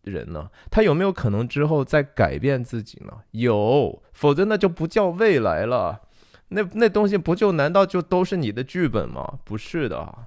[0.02, 0.50] 人呢？
[0.70, 3.22] 他有没有可能之后再改变自己呢？
[3.30, 6.02] 有，否则那就不叫未来了。
[6.48, 9.38] 那那东西不就难道就都是你的剧本吗？
[9.44, 10.26] 不是的，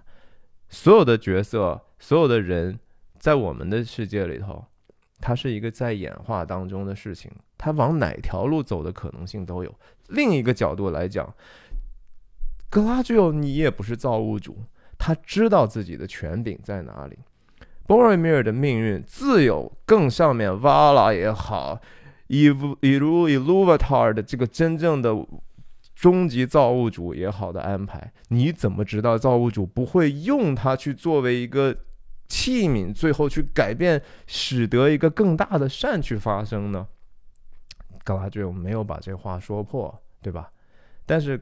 [0.67, 1.83] 所有的角色。
[1.99, 2.79] 所有的人
[3.19, 4.63] 在我们的世界里头，
[5.19, 9.75] 它是一个在演化当中的事情，它往哪条路走的可能性都有。
[10.09, 11.33] 另一个角度来讲，
[12.69, 14.57] 格拉吉欧你也不是造物主，
[14.97, 17.17] 他知道自己的权柄在哪里。
[17.85, 21.81] 波瑞米尔的命运自有更上面瓦拉也好，
[22.27, 22.45] 伊
[22.81, 25.15] 伊鲁伊鲁瓦塔尔的这个真正的
[25.95, 31.75] 终极造物主也好的安排，你怎么知道造物主不会用它去作为一个
[32.27, 36.87] 器皿，最后去改变，使得一个更大的善去发生呢？
[38.03, 40.51] 格拉吉欧没有把这话说破，对吧？
[41.05, 41.41] 但是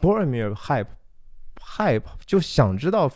[0.00, 0.84] 波尔米尔害
[1.60, 3.10] 害怕，就想知道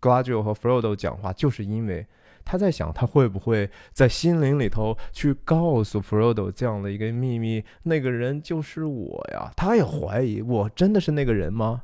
[0.00, 2.06] 格拉吉欧和弗罗多讲话，就是因为。
[2.48, 7.64] 他在想，他会不会在心灵里头去告诉 Frodo 这样的一个秘密？
[7.82, 9.50] 那个人就是我呀！
[9.56, 11.82] 他也怀疑，我真的是那个人吗？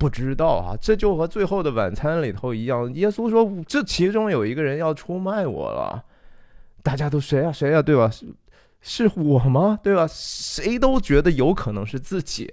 [0.00, 0.72] 不知道啊！
[0.80, 6.02] 这就和《最后的晚餐》里头一样，耶稣说这其中有一个人要出卖我了。
[6.82, 7.52] 大家都谁呀？
[7.52, 7.82] 谁呀？
[7.82, 8.10] 对吧？
[8.10, 8.26] 是
[8.80, 9.78] 是我吗？
[9.82, 10.06] 对吧？
[10.08, 12.50] 谁都觉得有可能是自己。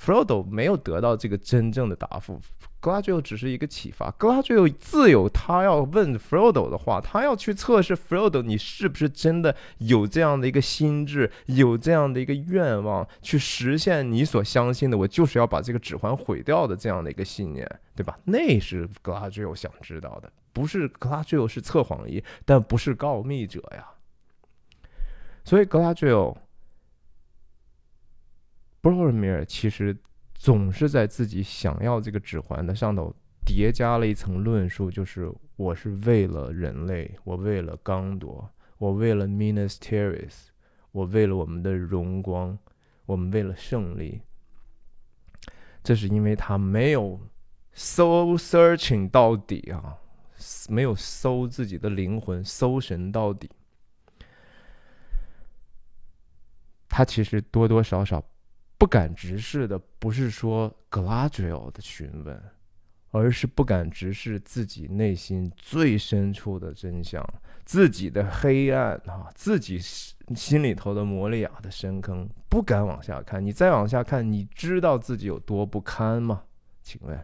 [0.00, 2.40] Frodo 没有得到这个真正的答复。
[2.86, 18.16] 格拉吉欧只是一个启发，格拉吉欧自有他要问 Frodo 的话，他要去测试 Frodo，你是不是真的有这样的一个心智，有这样的一个愿望，去实现你所相信的，我就是要把这个指环毁掉的这样的一个信念，对吧？
[18.22, 23.84] 那是格拉吉欧想知道的，不是格拉吉欧是测谎仪，但不是告密者呀。
[25.42, 26.38] 所以格拉吉欧
[28.80, 29.96] b o r o m i r 其实。
[30.38, 40.48] 总是在自己想要这个指环的上头叠加了一层论述，就是我是为了人类，我为了刚铎，我为了 Minas Tirith，
[40.92, 42.58] 我为了我们的荣光，
[43.06, 44.22] 我们为了胜利。
[45.82, 47.20] 这是因为他没有
[47.74, 49.96] soul searching 到底啊，
[50.68, 53.50] 没有搜自己的灵魂，搜神到底。
[56.88, 58.22] 他其实多多少少。
[58.78, 62.42] 不敢直视的不是说 Gladriel 的询问，
[63.10, 67.24] 而是不敢直视自己内心最深处的真相，
[67.64, 73.44] 自己的黑暗啊，自己心里头的摩利亚的深坑，不敢往下看。
[73.44, 76.42] 你再往下看，你知道自己有多不堪吗？
[76.82, 77.18] 请问，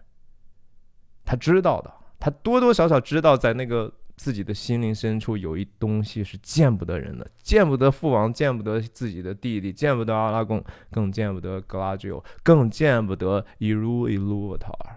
[1.25, 3.93] 他知道的，他多多少少知道，在那个。
[4.23, 14.97] 自己的心灵深处有一东西是见不得人的，见不得父王，见不得自己的弟弟，见不得阿拉贡，更见不得格拉吉欧，更见不得伊鲁伊鲁瓦塔尔。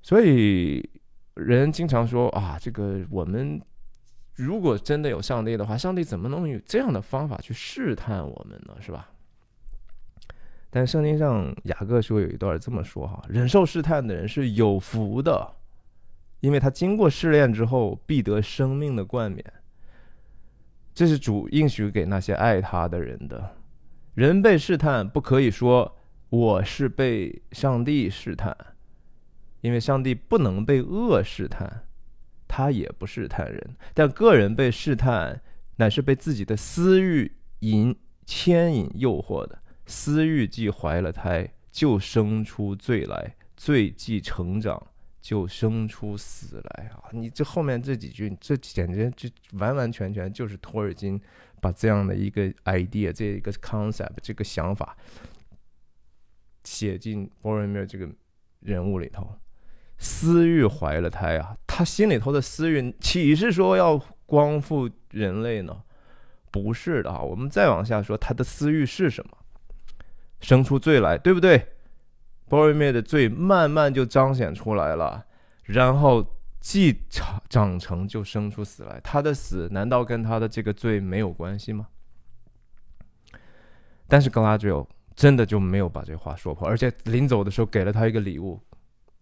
[0.00, 0.88] 所以
[1.34, 3.60] 人经常说啊，这个我们
[4.36, 8.76] 如果真的有上帝的话，上帝怎么能有这样的方法去试探我们呢？
[8.80, 9.10] 是吧？
[10.70, 15.56] 但圣经上雅各书有一段这么说哈：忍受试探的人是有福的。
[16.40, 19.44] 因为他经过试炼之后，必得生命的冠冕。
[20.94, 23.56] 这是主应许给那些爱他的人的。
[24.14, 25.96] 人被试探，不可以说
[26.30, 28.56] 我是被上帝试探，
[29.60, 31.84] 因为上帝不能被恶试探，
[32.48, 33.76] 他也不试探人。
[33.92, 35.42] 但个人被试探，
[35.76, 37.94] 乃是被自己的私欲引
[38.24, 39.58] 牵引诱惑的。
[39.84, 44.82] 私欲既怀了胎，就生出罪来；罪既成长。
[45.26, 47.10] 就生出死来啊！
[47.10, 51.20] 你这后面这几句，这简直就完完全全就是托尔金
[51.60, 54.96] 把这样的一个 idea，这一个 concept，这个想法
[56.62, 58.08] 写进波瑞米尔这个
[58.60, 59.28] 人物里头。
[59.98, 61.56] 私欲怀了胎啊！
[61.66, 65.82] 他心里头的私欲岂是说要光复人类呢？
[66.52, 67.20] 不是的啊！
[67.20, 69.36] 我们再往下说，他的私欲是什么？
[70.40, 71.66] 生出罪来，对不对？
[72.48, 75.24] B o r o m i r 的罪慢慢就彰显出来了，
[75.64, 76.24] 然后
[76.60, 79.00] 既长长成就生出死来。
[79.02, 81.88] 他的死难道跟他的这个罪没有关系吗？
[84.08, 88.60] 但是格拉吉欧真的就没有把这话说破，而且临走的时候给了他一个礼物，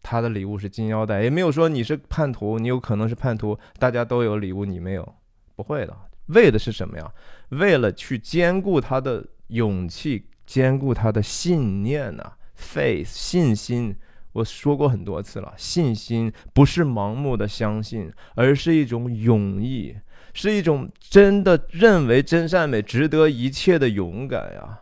[0.03, 5.15] 他的礼物是金腰带，也没有说你是叛徒，你有可能是叛徒，大家都有礼物，你没有，
[5.57, 5.97] 不会的。
[6.27, 7.11] 为的是什么呀？
[7.51, 12.33] 为了去兼顾他的勇气，兼顾他的信念呐。
[12.65, 13.95] Faith 信心，
[14.33, 15.53] 我说过很多次了。
[15.57, 19.97] 信心不是盲目的相信，而是一种勇毅，
[20.33, 24.81] 是一种真的认为真善美值得一切的勇敢呀。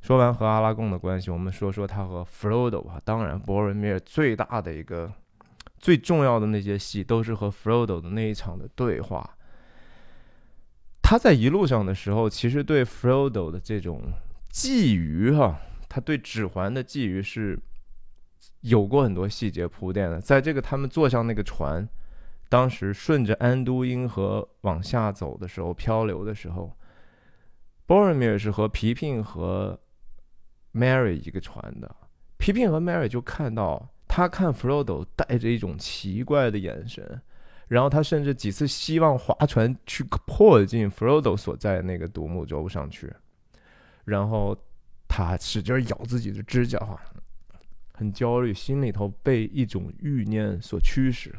[0.00, 3.00] 说完和阿拉贡的关系，我们说说他和 Frodo 啊。
[3.04, 5.12] 当然，博瑞米尔最大的一个、
[5.78, 9.36] 最重要的那些戏，都是和 Frodo 的那一场的对话。
[11.02, 14.00] 他在一路上的时候，其实对 Frodo 的这种
[14.50, 15.60] 觊觎哈。
[15.90, 17.58] 他对指环的觊觎是
[18.60, 20.20] 有过很多细节铺垫的。
[20.20, 21.86] 在这个他们坐上那个船，
[22.48, 26.72] 当时顺着安都因河往下走的时候，漂流的时候
[27.88, 29.78] ，Boromir 是和皮聘和
[30.72, 31.96] Mary 一个船的。
[32.38, 37.20] 皮聘和 Mary 就看到他看 Frodo 带着一种奇怪的眼神，
[37.66, 43.12] 然后他甚至几次希望划船去迫近 Frodo 所在那个独木舟上去。
[44.04, 44.56] 然后
[45.12, 46.78] 他使劲咬自己的指甲，
[47.92, 51.34] 很焦虑，心里头被一种欲念所驱使，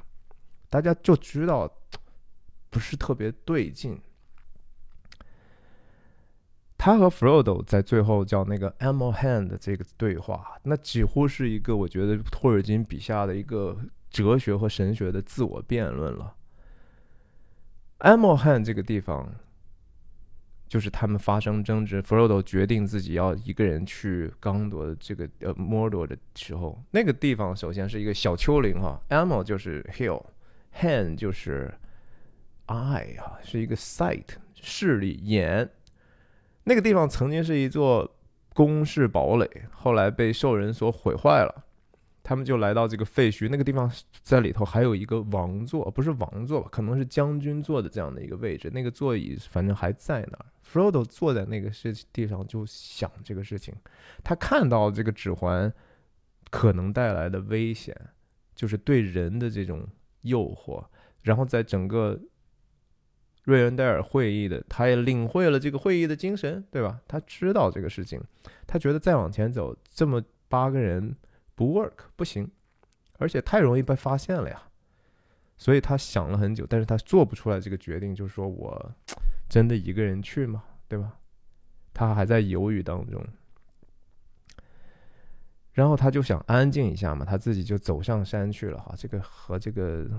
[0.70, 1.72] 大家就知道
[2.70, 3.98] 不是特别对劲。
[6.78, 13.78] 他和 Frodo 在最后叫那个 Ammo Hand 的这个对话，那几乎是一个我觉得托尔金笔下的一个
[14.10, 16.36] 哲学和神学的自我辩论了。
[18.00, 19.34] Ammo Hand 这个地方，
[20.72, 31.70] 就是他们发生争执，Frodo 决定自己要一个人去刚铎的这个呃 Mordor 的时候，那个地方首先是一个小丘陵哈，amo 就是 hill，han 就是
[32.68, 35.70] Eye 啊，是一个 Sight 视力眼。
[36.64, 38.10] 那个地方曾经是一座
[38.54, 41.66] 宫室堡垒，后来被兽人所毁坏了。
[42.32, 43.92] 他们就来到这个废墟，那个地方
[44.24, 46.70] 在里头还有一个王座，不是王座吧？
[46.72, 48.72] 可能是将军坐的这样的一个位置。
[48.74, 50.46] 那个座椅反正还在那儿。
[50.66, 53.76] Frodo 坐在那个事地上就想这个事情，
[54.24, 55.74] 他看到这个指环
[56.50, 57.94] 可能带来的危险，
[58.56, 59.86] 就是对人的这种
[60.22, 60.86] 诱惑，
[61.24, 62.18] 然后在整个。
[63.44, 67.02] 瑞恩戴尔会议的，他也领会了这个会议的精神，对吧？
[67.08, 68.22] 他知道这个事情，
[68.68, 71.14] 他觉得再往前走，这么八个人
[71.62, 72.50] 不 work 不行，
[73.20, 74.64] 而且太容易被发现了呀。
[75.58, 78.92] 所以他想了很久，但是他做不出来这个决定，就是说我
[79.48, 80.64] 真的一个人去吗？
[80.88, 81.20] 对吧？
[81.94, 83.24] 他还在犹豫当中。
[85.74, 88.80] 然后他就想安静一下嘛，他自己就走上山去了。
[88.80, 90.10] 哈，这个和这个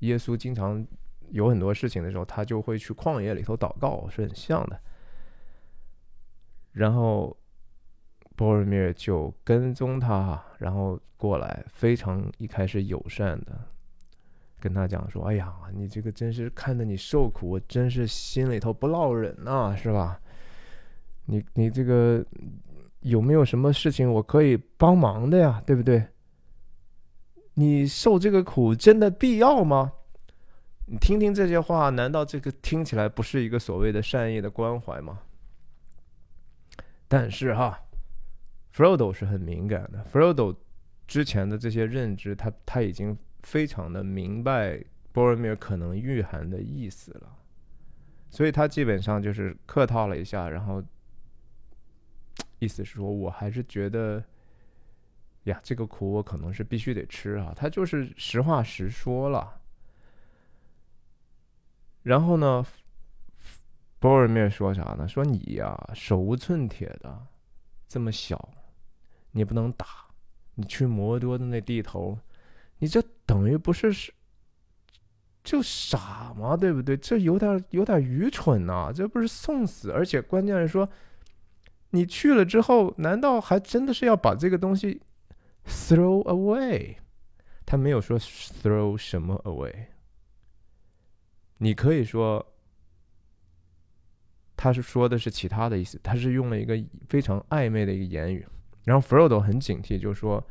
[0.00, 0.86] 耶稣经常。
[1.30, 4.78] 有很多事情的时候，他就会去旷野里头祷告，是很像的。
[6.72, 7.34] 然后
[8.36, 13.58] 波尔米尔就跟踪他，然后过来，非常一开始友善的
[14.60, 20.20] 跟他讲说：“哎呀，你这个真是看得你受苦，我真是心里头不落忍呐，是吧？
[21.26, 22.24] 你你这个
[23.00, 25.62] 有没有什么事情我可以帮忙的呀？
[25.66, 26.04] 对不对？
[27.54, 29.92] 你受这个苦真的必要吗？”
[30.86, 35.20] 你听听这些话，难道这个听起来不是一个所谓的善意的关怀吗？
[37.08, 37.80] 但是哈
[38.74, 40.04] ，Frodo 是很敏感的。
[40.12, 40.56] Frodo
[41.06, 47.36] 之前的这些认知，他他已经非常的明白 Boromir 可能蕴含的意思了，
[48.30, 50.82] 所以他基本上就是客套了一下，然后
[52.58, 54.24] 意思是说我还是觉得
[55.44, 57.52] 呀，这个苦我可能是必须得吃啊。
[57.54, 59.60] 他就是实话实说了。
[62.02, 62.66] 然后呢，
[63.98, 65.06] 波尔密尔说啥呢？
[65.06, 67.26] 说你呀，手无寸铁的，
[67.86, 68.52] 这么小，
[69.34, 69.86] 你不能打。
[70.54, 72.16] 你去摩多的那地头，
[72.78, 74.14] 你这等于不是是
[75.42, 76.56] 就傻吗？
[76.56, 76.96] 对不对？
[76.96, 78.92] 这有点有点愚蠢呐！
[78.94, 80.88] 这不是送死，而且关键是说，
[81.90, 85.02] 你去了之后，难道还真的是要把这个东西
[85.66, 86.96] throw away？
[87.66, 89.86] 他没有说 throw 什么 away。
[91.58, 92.54] 你可以说，
[94.56, 98.46] 他是说的是其他的意思，他是用了一个非常暧昧的一个言语。
[98.84, 100.42] 然后 Frodo 很警惕，就说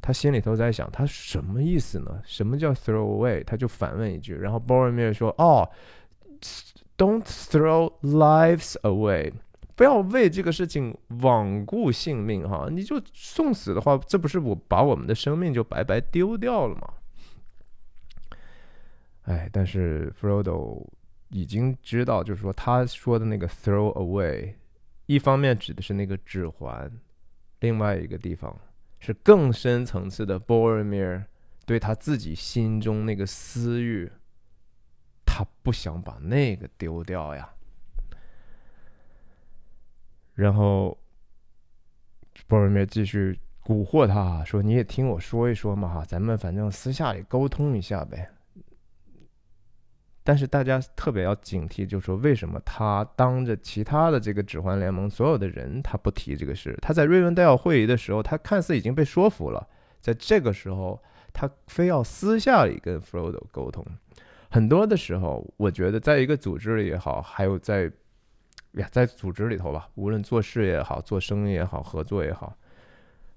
[0.00, 2.20] 他心里头在想，他什么意思呢？
[2.24, 3.44] 什么叫 throw away？
[3.44, 4.34] 他就反问一句。
[4.34, 5.68] 然后 Boromir 说：“哦
[6.96, 9.32] ，Don't throw lives away，
[9.74, 12.68] 不要为这个事情罔顾性命哈！
[12.70, 16.94] 你就送死的话，这不是我把我们的生命就白白丢掉了吗？”
[19.24, 20.86] 哎，但是 Frodo
[21.30, 24.54] 已经知道，就是说他说的那个 throw away，
[25.06, 26.92] 一方面指的是那个指环，
[27.64, 28.54] 另外一个地方
[29.00, 31.24] 是更深层次的 Boromir
[31.64, 34.12] 对他自己心中那个私欲，
[35.24, 37.54] 他不想把那个丢掉呀。
[40.34, 40.98] 然后
[42.46, 48.30] Boromir 继续蛊惑他说：“你也听我说一说嘛，哈，咱们反正私下里沟通一下呗。”
[50.26, 56.74] 但是大家特别要警惕，就是说，为什么他当着其他的这个指环联盟所有的人，他不提这个事？
[56.80, 59.68] 他在瑞文戴尔会议的时候，他看似已经被说服了，
[60.00, 60.98] 在这个时候，
[61.34, 63.84] 他非要私下里跟 Frodo 沟通。
[64.48, 67.92] 很多的时候，我觉得在一个组织里也好，还有在
[68.72, 72.56] 呀，在组织里头吧，无论做事也好，做生意也好，合作也好。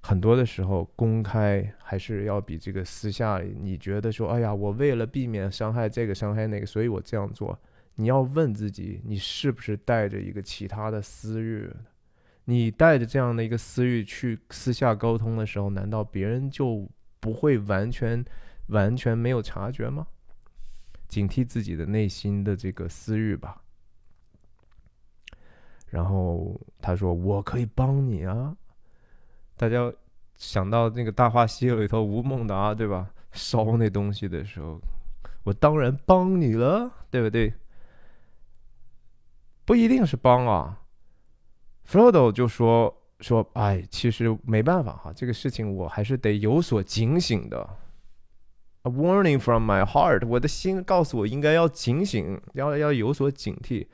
[0.08, 3.42] 很多的时候，公开还是要比这个私下。
[3.60, 7.58] 你觉得说，哎呀，我为了避免伤害这个伤害那个，所以我这样做。
[7.96, 11.70] 你要问自己，你是不是带着一个其他的私欲？
[12.46, 16.88] 你带着这样的一个私欲去私下沟通的时候，难道别人就
[17.20, 18.24] 不会完全、
[18.68, 20.06] 完全没有察觉吗？
[21.06, 23.62] 警惕自己的内心的这个私欲吧。
[25.90, 28.56] 然后他说：“我可以帮你啊。”
[29.58, 29.92] 大家
[30.36, 33.10] 想到那个《大话西游》里头吴孟达对吧？
[33.32, 34.80] 烧那东西的时候，
[35.42, 37.52] 我当然帮你了，对不对？
[39.64, 40.80] 不一定是帮啊。
[41.86, 47.68] Frodo 就说说：“哎，其实没办法哈，这个事情我还是得有所警醒的。
[48.82, 53.86] A warning from my heart，我的心告诉我应该要警醒，要要有所警惕。”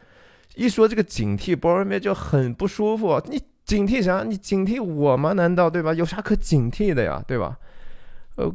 [0.54, 3.20] 一说这个警惕，波尔梅就很不舒服。
[3.28, 4.22] 你警惕啥？
[4.24, 5.32] 你警惕我吗？
[5.32, 5.94] 难道对吧？
[5.94, 7.24] 有啥可警惕的呀？
[7.26, 7.58] 对吧？
[8.36, 8.52] 呃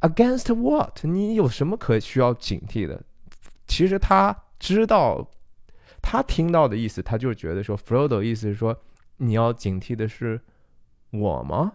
[0.00, 1.04] ，against what？
[1.04, 3.02] 你有什么可需要警惕的？
[3.66, 5.28] 其实他知道，
[6.00, 8.78] 他听到的意思，他就觉得说，Frodo 意思是说，
[9.16, 10.40] 你要警惕的是
[11.10, 11.72] 我吗？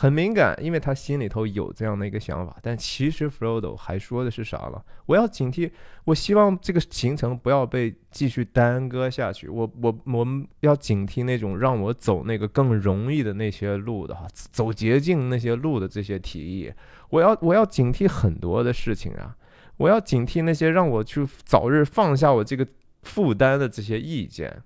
[0.00, 4.80] 很敏感，因为他心里头有这样的一个想法，但其实 Frodo 还说的是啥了？
[5.06, 5.68] 我要警惕，
[6.04, 9.48] 我希望这个行程不要被继续耽搁下去。
[9.48, 16.72] 我我我们要警惕那种让我走那个更容易的那些路的哈，走捷径那些路的这些提议。
[17.10, 19.36] 我要我要警惕很多的事情啊，
[19.78, 22.64] 我要警惕那些让我去早日放下我这个
[23.02, 24.62] 负担的这些意见，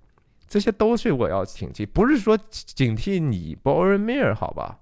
[0.47, 4.81] 这些都是我要警惕，不是说警惕你 Boromir 好吧？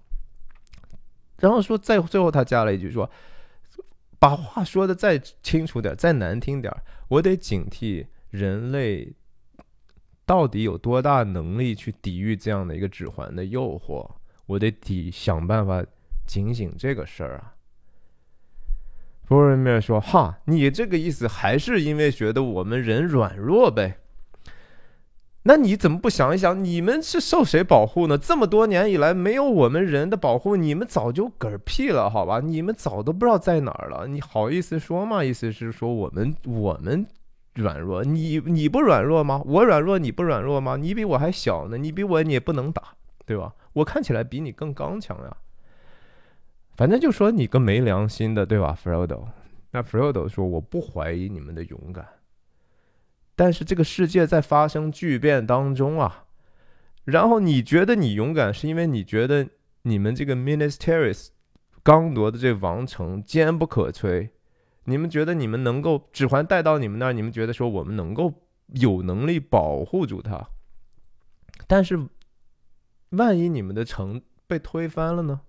[1.41, 3.11] 然后说，再最后他加了一句说
[4.21, 6.73] ：“把话说的再清楚点，再难听点，
[7.09, 9.13] 我得警惕人类
[10.25, 14.09] 到底有多大能力去抵御这样的一个指环的诱惑，
[14.47, 15.85] 我得抵想办法
[16.27, 17.55] 警醒这个事儿啊。”
[19.27, 24.00] 博瑞米尔说：“哈，你这个意思还是因为觉得我们人软弱呗？”
[25.45, 28.19] 那你怎么不想一想，你们是受谁保护呢？
[28.19, 32.41] 这么多年以来，没有我们人的保护，你们早就嗝屁了，好吧？
[32.41, 34.07] 你们早都不知道在哪儿了。
[34.07, 35.25] 你好意思说吗？
[35.25, 37.07] 意思是说我们 我们
[37.55, 39.43] 软弱，你你不软弱吗？
[39.47, 40.77] 我软弱，你不软弱吗？
[40.77, 42.83] 你比我还小呢，你比我你也不能打，
[43.25, 43.55] 对吧？
[43.73, 45.37] 我看起来比你更刚强呀。
[46.77, 49.23] 反正就说你个没良心的，对吧，Frodo？
[49.71, 52.07] 那 Frodo 说我不怀疑你们的勇敢。
[53.41, 56.27] 但是这个世界在发生巨变当中啊，
[57.05, 59.49] 然后你觉得你勇敢，是因为你觉得
[59.85, 61.29] 你们这个 ministeris
[61.83, 64.29] 刚夺的这王城坚不可摧，
[64.85, 68.35] 你们觉得你们能够指环带到你们那儿，你们觉得说我们能够
[68.75, 70.49] 有能力保护住它。
[71.67, 71.99] 但是
[73.09, 75.41] 万一你们的城被推翻了呢？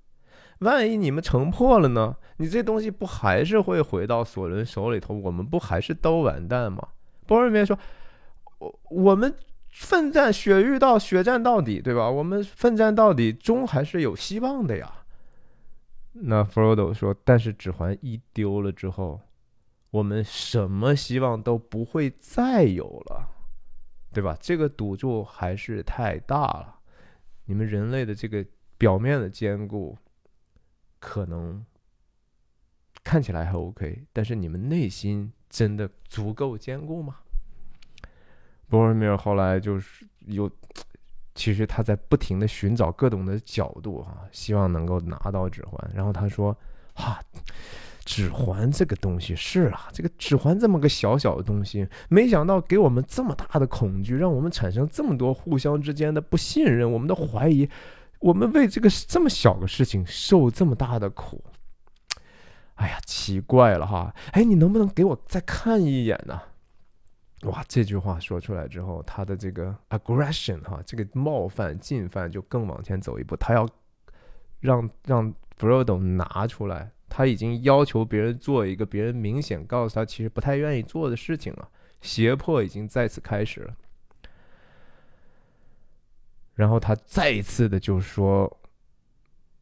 [0.59, 2.15] 万一你们城破了呢？
[2.37, 5.13] 你这东西不还是会回到索伦手里头？
[5.13, 6.87] 我们不还是都完蛋吗？
[7.31, 7.79] 博尔梅说
[8.59, 9.33] ：“我我们
[9.69, 12.11] 奋战，血遇到血战到底，对吧？
[12.11, 15.05] 我们奋战到底，终还是有希望的呀。”
[16.11, 19.21] 那弗罗多说：“但是指环一丢了之后，
[19.91, 23.29] 我们什么希望都不会再有了，
[24.11, 24.35] 对吧？
[24.41, 26.79] 这个赌注还是太大了。
[27.45, 28.45] 你们人类的这个
[28.77, 29.97] 表面的坚固，
[30.99, 31.65] 可能
[33.05, 37.17] 看起来还 OK，但是你们内心……”真的足够坚固吗？
[38.69, 40.49] 博尔米尔后来就是有，
[41.35, 45.91] 其实他在不停的寻找各种的角度哈，希望能够拿到指环。
[45.93, 46.57] 然后他说
[46.95, 47.19] ：“哈，
[48.05, 57.69] 指环这个东西是啊，这个指环这么个小小的东西，没想到给我们这么大的恐惧，让我们产生这么多互相之间的不信任，我们的怀疑，
[58.19, 61.43] 我们为这个这么小的事情受这么大的苦。”
[62.81, 64.11] 哎呀，奇怪了哈！
[64.31, 66.41] 哎，你能不能给我再看一眼呢？
[67.43, 73.35] 哇，这句话说出来之后，他的这个 aggression 哈，这个冒犯、进犯就更往前走一步。
[73.35, 73.69] 他要
[74.61, 81.69] 让让 Brodo 拿出来，他已经要求别人做一个别人明显告诉他其实不太愿意做的事情了。
[82.01, 83.75] 胁迫已经再次开始了。
[86.55, 88.59] 然后他再一次的就说，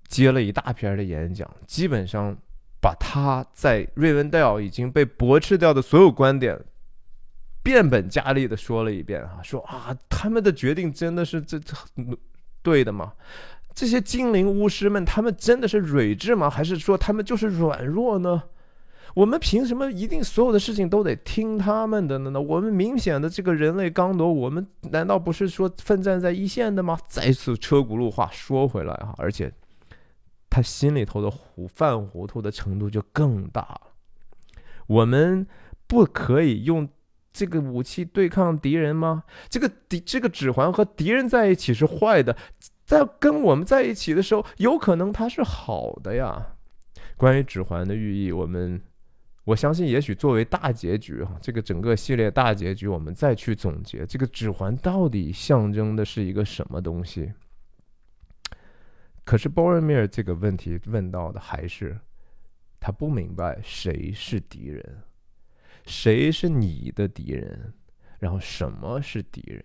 [0.07, 2.37] 接了一大篇的演讲，基本上。
[2.81, 6.57] 把他在瑞文戴尔已经被驳斥掉的所有观点，
[7.61, 11.75] 变本加厉的说了一遍啊，说啊，他们的决定真的是这这
[12.61, 13.13] 对的吗？
[13.73, 16.49] 这些精灵巫师们，他们真的是睿智吗？
[16.49, 18.43] 还是说他们就是软弱呢？
[19.13, 22.39] 我们凭什么一定所有的事情都得听他们的呢？
[22.39, 26.97] 我们明显的这个人类刚夺，我们难道不是说奋战在一线的吗？
[27.07, 29.51] 再次车轱辘话说回来哈，而且。
[30.49, 33.81] 他心里头的糊犯糊涂的程度就更大了。
[34.87, 35.45] 我们
[35.85, 36.89] 不可以用
[37.31, 39.23] 这个武器对抗敌人吗？
[39.49, 42.35] 这个敌这个指环和敌人在一起是坏的，
[42.83, 46.55] 在跟我们在一起的时候，有可能它是好的呀。
[47.15, 48.81] 关于指环的寓意，我们
[49.43, 57.31] 我相信，也许作为大结局哈，这个整个系列大结局，我们再去总结这个指环到底象征的是一个什么东西。
[59.29, 61.99] 可是 Boromir 这个问题问到的还是
[62.79, 65.03] 他不明白谁是敌人，
[65.85, 67.71] 谁是你的敌人，
[68.17, 69.63] 然后什么是敌人？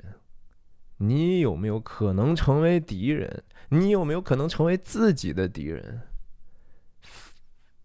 [0.98, 3.42] 你有没有可能成为敌人？
[3.70, 6.02] 你有没有可能成为自己的敌人？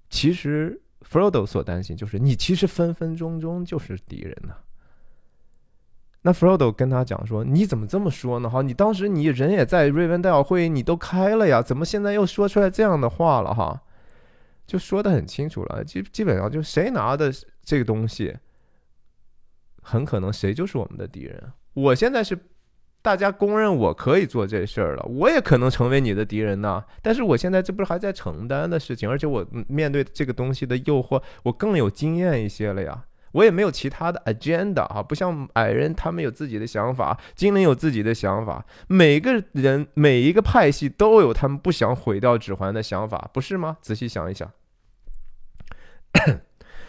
[0.10, 0.82] 其实。
[1.10, 4.54] Frodo 所担心就是你其实分分钟钟就是敌人呢。
[6.22, 8.50] 那 Frodo 跟他讲说：“你怎么这么说呢？
[8.50, 13.54] 哈，你当时你人也在瑞文戴尔会议，你都开了呀，怎么现在又说出来这样的话了？
[13.54, 13.82] 哈，
[14.68, 17.32] 就说的很清楚了，基基本上就谁拿的
[17.64, 18.38] 这个东西，
[19.82, 21.52] 很可能谁就是我们的敌人。
[21.74, 22.38] 我现在是。”
[23.02, 26.84] 大家公认我可以做这事儿了，我也可能成为你的敌人呢。
[27.02, 33.06] 但是我现在这不是还在承担的事情，而且我面对这个东西的诱惑，我更有经验一些了呀。
[33.32, 43.78] 我也没有其他的 agenda 啊，不像矮人他们有自己的想法，精灵有自己的想法，每个人每一个派系都有他们不想毁掉指环的想法，不是吗？
[43.82, 44.52] 仔细想一想。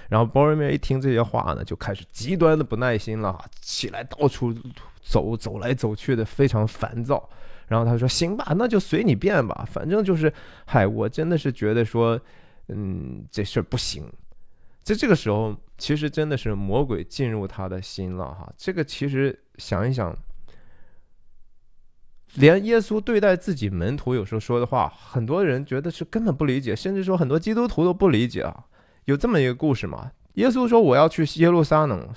[0.08, 4.54] 然后 Boromir 一听这些话呢，就开始极端的不耐心了，起来到处。
[5.02, 7.28] 走走来走去的非常烦躁，
[7.66, 10.32] 然后他说：“行吧，那就随你便吧，反正就是，
[10.66, 12.20] 嗨，我真的是觉得说，
[12.68, 14.04] 嗯，这事儿不行。”
[14.82, 18.52] 在这个时候，其实真的是魔鬼进入他的心了哈。
[18.56, 20.16] 这个其实想一想，
[22.34, 28.64] 连耶稣对待自己门徒有时候说的话，很多人觉得是根本不理解，甚至说很多基督徒都不理解啊。
[29.04, 30.12] 有这么一个故事嘛？
[30.34, 32.08] 耶稣说：“我要去耶路撒冷，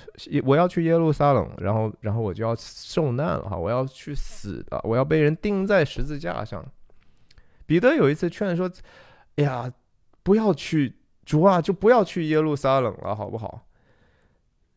[0.44, 6.64] 我要去耶路撒冷，然后，然后我就要受难了哈，我要去死的，我要被人钉在十字架上。”
[7.66, 8.70] 彼得有一次劝说
[9.34, 9.70] ：“哎呀，
[10.22, 10.94] 不要去，
[11.24, 13.66] 主啊，就不要去耶路撒冷了，好不好？”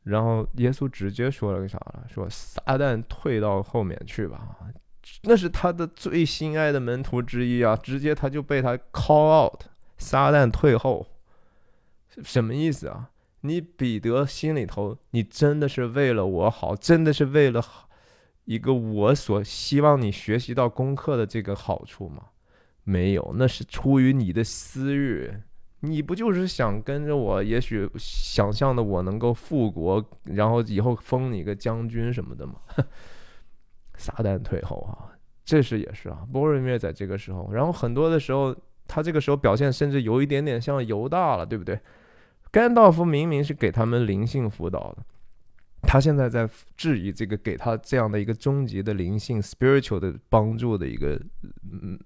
[0.04, 2.06] 然后耶稣直接说了个啥了？
[2.10, 4.58] 说：“撒旦退到后面去吧。”
[5.24, 9.64] 那是他的最心爱的门徒之一啊，直接他就被他 call out，
[9.98, 11.08] 撒旦退后，
[12.24, 13.10] 什么意思啊？
[13.42, 17.64] 你彼得心里头，你真的是为了我好，真的是为了
[18.46, 22.24] 一个我所希望你学习到功课的这个好处吗？
[22.84, 25.34] 没有，那是出于你的私欲。
[25.82, 27.44] 你不就是想跟着我？
[27.44, 32.56] 也许想象的我能够复国，然后以后封你个将军什么的吗？
[33.96, 35.14] 撒旦退后啊，
[35.46, 36.26] 这是也是啊。
[36.32, 38.56] 波瑞灭在这个时候，然后很多的时候，
[38.88, 41.80] 他这个时候表现甚至有一点点像犹大了，对不对？
[42.52, 45.04] 甘道夫明明是给他们灵性辅导的，
[45.84, 51.22] 他现在在质疑这个给他这样的一个终极的灵性 spiritual 的帮助的一个
[51.72, 52.00] 嗯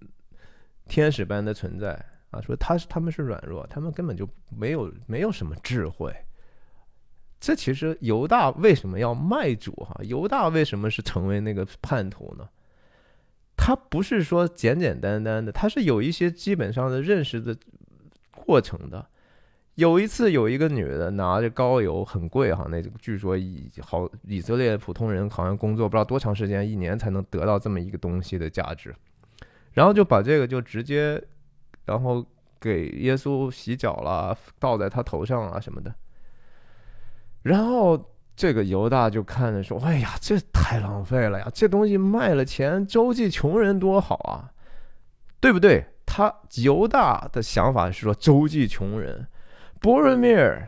[0.87, 6.11] 天使般的存在啊，说他是他们是软弱，他们根本就没有没有什么智慧。
[7.39, 9.99] 这其实犹大为什么要卖主哈？
[10.03, 12.47] 犹大为什么是成为那个叛徒呢？
[13.55, 17.55] 他不是说简简单单的，他是有一些基本上的认识的
[18.31, 19.07] 过程的。
[19.75, 28.93] 有一次，有一个女的拿着高油，很贵哈，那据说以好以色列普通人好像工作不知道多长时间，一年才能得到这么一个东西的价值，
[29.71, 31.23] 然后就把这个就直接，
[31.85, 32.25] 然后
[32.59, 35.93] 给耶稣洗脚了，倒在他头上啊什么的，
[37.41, 44.51] 然后这个犹大就看着说：“哎呀，这太浪费了呀，这东西卖了钱，周济穷人多好啊，
[45.39, 49.27] 对不对？”他犹大的想法是说周济穷人。
[49.79, 50.67] 波瑞米尔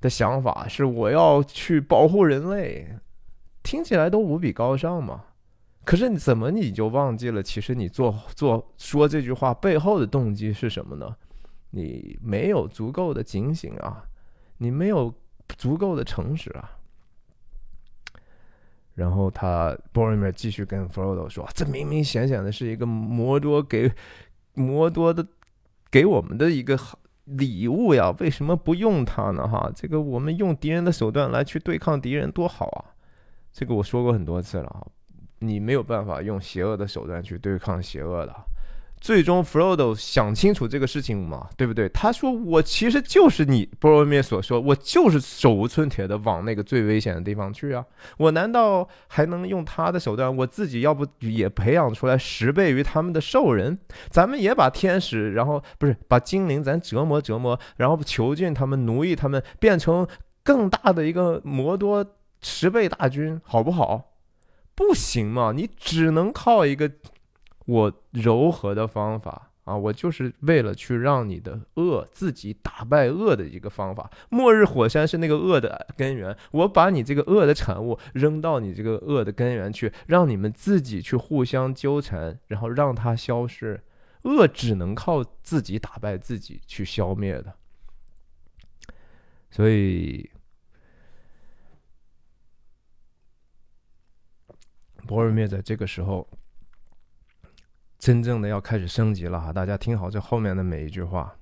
[0.00, 2.96] 的想法是我要去保护人类，
[3.62, 5.24] 听起来都无比高尚嘛。
[5.84, 7.42] 可是你怎么你就忘记了？
[7.42, 11.14] 其实你做做说这句话背后的动机是什么呢？
[11.70, 14.04] 你没有足够的警醒啊，
[14.58, 15.12] 你没有
[15.58, 16.78] 足够的诚实啊。
[18.94, 23.92] 然后他波瑞米尔继续跟弗罗多说：“这明明显显的是一个摩多给
[24.54, 25.26] 摩多的
[25.90, 29.48] 给我们的一个好。”礼物呀，为什么不用它呢？
[29.48, 32.92] 哈，这个我们用敌人的手段来去对抗敌人多好啊！
[33.50, 34.86] 这个我说过很多次了哈，
[35.46, 38.34] 你没有办法用邪恶的手段去对抗邪恶的。
[39.00, 41.86] 最终，Frodo 想清楚这个事情嘛，对不对？
[41.90, 47.84] 他说：“我其实就是你波罗蜜所说，我就是手无寸铁的往那个最危险的地方去啊！
[48.16, 50.34] 我难道还能用他的手段？
[50.34, 53.78] 我自己要不也培养出来十倍于他们的兽人？
[54.08, 60.08] 咱们也把天使，然后不是把精灵，咱折磨折磨，然后囚禁他们，奴役他们，变成
[60.42, 62.02] 更大的一个摩多
[62.40, 64.13] 十倍大军，好不好？
[64.74, 66.90] 不行嘛，你只能靠一个。”
[67.66, 74.10] 我柔和的方法啊，我就是为了去让你的恶自己打败恶的一个方法。
[74.28, 83.82] 末日火山是那个恶的根源，我把你这个恶的产物扔到你这个恶的根源去，让你们自己去互相纠缠，然后让它消失。
[84.24, 87.54] 恶只能靠自己打败自己去消灭的。
[89.50, 90.28] 所以，
[95.06, 96.28] 博尔灭在这个时候。
[97.96, 101.34] 真正的要开始升级了哈，大家听好这后面的每一句话。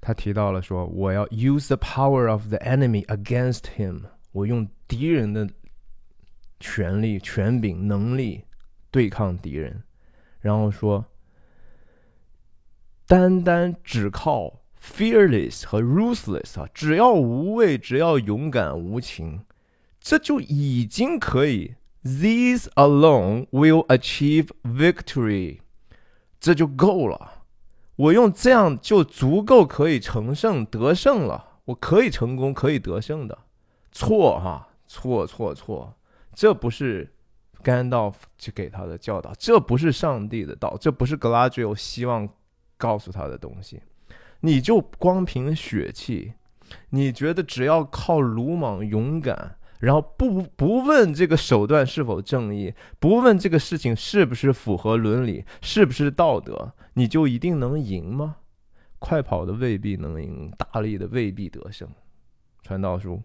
[0.00, 5.48] 他提到了说：“我要 use the power of the enemy against him，我用敌人的
[6.58, 8.42] 权力、权柄、能力
[8.90, 9.84] 对抗敌人。”
[10.42, 11.04] 然后说
[13.06, 19.44] ：“单单只靠 fearless 和 ruthless 啊，只要无畏，只要勇敢无情，
[20.00, 21.76] 这就已经可以。”
[22.08, 25.58] These alone will achieve victory，
[26.40, 27.44] 这就够了。
[27.96, 31.60] 我用这样就足够可以成胜得胜了。
[31.66, 33.36] 我可以成功，可以得胜的。
[33.92, 35.92] 错哈，错错错，
[36.34, 37.12] 这不是
[37.62, 42.26] 甘道夫去给他的教导，这不是上帝的道，这不是格拉吉欧希望
[42.78, 43.82] 告诉他的东西。
[44.40, 46.32] 你就光凭血气，
[46.88, 49.57] 你觉得只要靠鲁莽勇敢？
[49.78, 58.36] 然后不不问这个手段是否正义，不问这个事情是不是符合伦理，是不是道德，你就一定能赢吗？
[58.98, 61.88] 快跑的未必能赢，大力的未必得胜。
[62.62, 63.22] 传道书。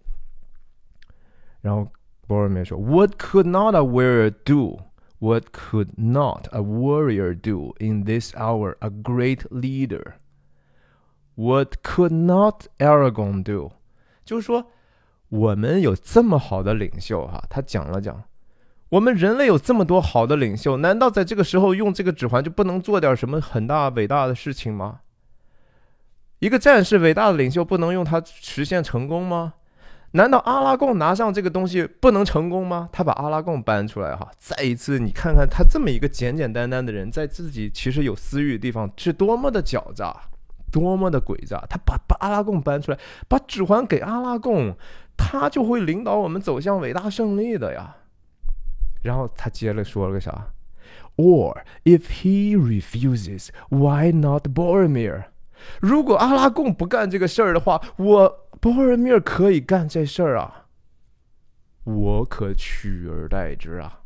[1.61, 1.91] 然后
[2.27, 4.79] 波尔梅说：“What could not a warrior do?
[5.17, 8.75] What could not a warrior do in this hour?
[8.81, 10.13] A great leader.
[11.33, 13.71] What could not Aragon do？”
[14.23, 14.67] 就是说。
[15.33, 18.23] 我们有这么好的领袖哈，他讲了讲，
[18.89, 24.99] 我们人类有这么多好的领袖，难道在这个时候用这个指环就不能做点什么很大伟大的事情吗？
[26.37, 29.55] 一个战士伟大的领袖不能用它实现成功吗？
[30.11, 32.87] 难道阿拉贡拿上这个东西不能成功吗？
[32.91, 40.15] 他把阿拉贡搬出来哈，再一次你看看他这么一个简简单单的人，在自己其实有私欲的地方是多么的狡诈，
[40.71, 41.65] 多么的诡诈。
[41.67, 44.77] 他把把阿拉贡搬出来，把指环给阿拉贡。
[45.17, 47.95] 他就会领导我们走向伟大胜利的呀。
[49.01, 50.53] 然后他接着说了个啥
[51.17, 55.25] ？Or if he refuses, why not Boromir？
[55.79, 60.67] 如果阿拉贡不干这个事儿的话，我 Boromir 可以干这事儿啊，
[61.83, 64.01] 我可取而代之啊。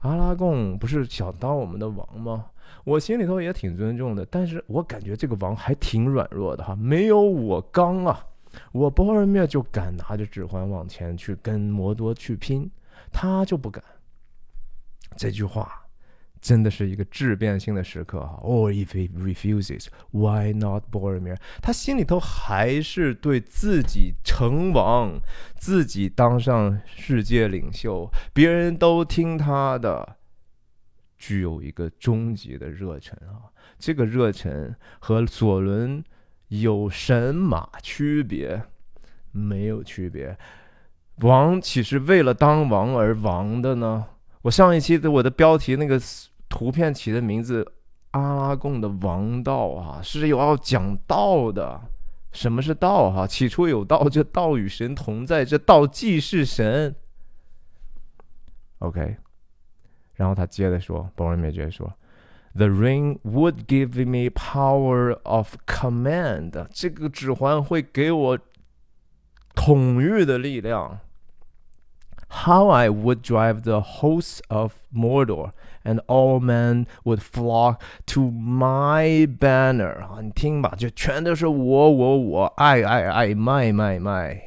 [0.00, 2.46] 阿拉贡不是想当我们的王吗？
[2.84, 8.24] 我心里头也挺尊重的，但是我感觉这个王还挺软弱的哈，没有我刚啊。
[8.72, 12.70] 我波尔灭就敢拿着指环往前去跟摩多去拼，
[13.12, 13.82] 他就不敢。
[15.16, 15.86] 这句话
[16.40, 18.38] 真的是一个质变性的时刻哈。
[18.42, 21.36] Or if he refuses, why not Boromir？
[21.60, 25.20] 他心里头还是对自己成王、
[25.56, 30.16] 自己当上世界领袖、别人都听他的，
[31.16, 33.50] 具有一个终极的热忱啊。
[33.78, 36.04] 这个热忱和左伦。
[36.48, 38.62] 有神马区别？
[39.30, 40.36] 没有区别。
[41.20, 44.06] 王岂是为了当王而王的呢？
[44.42, 46.00] 我上一期的我的标题那个
[46.48, 47.72] 图片起的名字
[48.12, 51.80] “阿拉贡的王道”啊，是有要讲道的。
[52.30, 53.10] 什么是道？
[53.10, 56.94] 哈，起初有道，这道与神同在，这道即是神。
[58.78, 59.16] OK，
[60.14, 61.92] 然后他接着说，波尔美接说。
[62.57, 66.67] The ring would give me power of command。
[66.71, 68.39] 这个指环会给我
[69.55, 70.99] 统御的力量。
[72.45, 75.51] How I would drive the hosts of Mordor,
[75.83, 80.01] and all men would flock to my banner。
[80.01, 84.46] 啊，你听吧，就全都是我我我爱爱爱卖卖卖。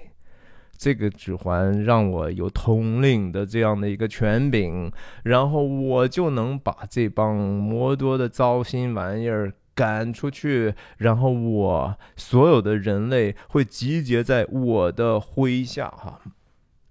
[0.81, 4.91] 这个指环让我有统领的这样的一个权柄，
[5.25, 16.19] 然后我就能把这帮魔多的糟心玩意儿赶出去，然后我所有的人类会集结在我的麾下，哈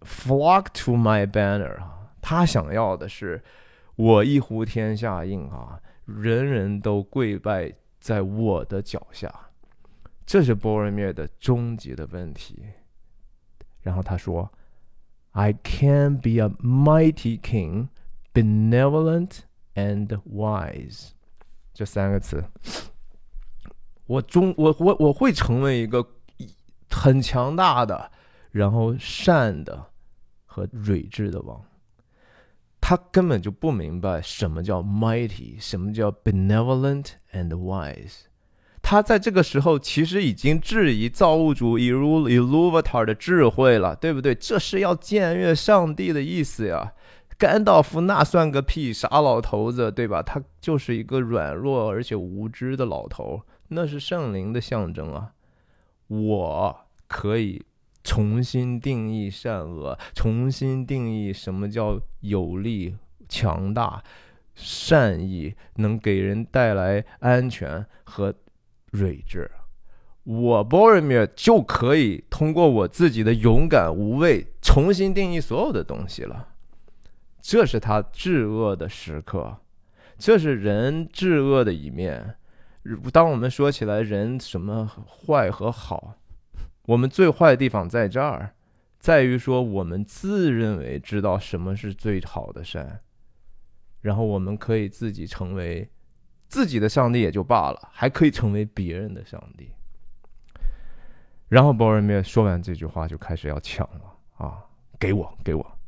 [0.03, 3.43] ，flock to my banner，哈，他想要的是
[3.97, 9.29] 我一呼天下应，啊，人人都跪拜在我的脚下，
[10.25, 12.63] 这是波尔灭的终极的问题。
[13.83, 14.51] 然后他说
[15.33, 17.89] ：“I can be a mighty king,
[18.35, 19.41] benevolent
[19.75, 21.11] and wise。”
[21.73, 22.45] 这三个词，
[24.07, 26.07] 我中我我我会成为一个
[26.91, 28.11] 很强大的，
[28.51, 29.87] 然后善的
[30.45, 31.65] 和睿智的王。
[32.81, 38.23] 他根本就不明白什么叫 mighty，什么叫 benevolent and wise。
[38.91, 44.35] 他在这个时候其实已经质疑造物主 Iluvatar 的智慧了，对不对？
[44.35, 46.93] 这是要僭越上帝的意思呀。
[47.39, 50.21] 甘道夫那算个屁，傻老头子，对吧？
[50.21, 55.35] 他就是一个软弱而且无知的老头，那是圣灵的象征啊。
[56.09, 57.65] 我可以
[58.03, 62.97] 重新定义善恶，重新定义什么叫有力、
[63.29, 64.03] 强大、
[64.57, 68.35] 善意，能给人带来安全和
[68.91, 69.51] 睿智。
[70.25, 76.49] 我 Boromir 就可以通过我自己的勇敢无畏，重新定义所有的东西了。
[77.41, 79.57] 这是他至恶的时刻，
[80.19, 82.37] 这是人至恶的一面。
[83.13, 86.17] 当我们说起来人什么坏和好，
[86.87, 88.55] 我们最坏的地方在这儿，
[88.99, 93.01] 在于说我们自认为知道什么是最好的善，
[94.03, 95.91] 然后我们可以自己成为
[96.51, 99.71] 自己的上帝也就罢了，还可以成为别人的上帝。
[101.49, 104.65] 然后 Boromir 说完这句话就开始要抢了啊，
[104.99, 105.79] 给我，给我。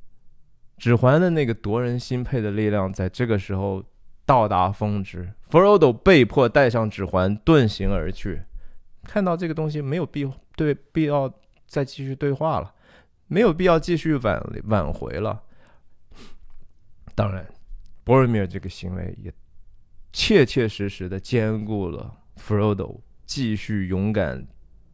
[0.79, 3.85] 指环的那个夺人心魄的力量，在这个时候
[4.25, 5.33] 到达峰值。
[5.51, 8.43] 弗罗多被迫带上指环，遁形而去。
[9.05, 11.33] 看到这个东西，没有必对必要
[11.67, 12.73] 再继续对话了，
[13.27, 15.43] 没有必要继续挽挽回了。
[17.15, 17.47] 当然，
[18.05, 19.33] 博尔米尔这个行为也
[20.13, 24.47] 切切实实的兼顾了，Frodo 继续勇敢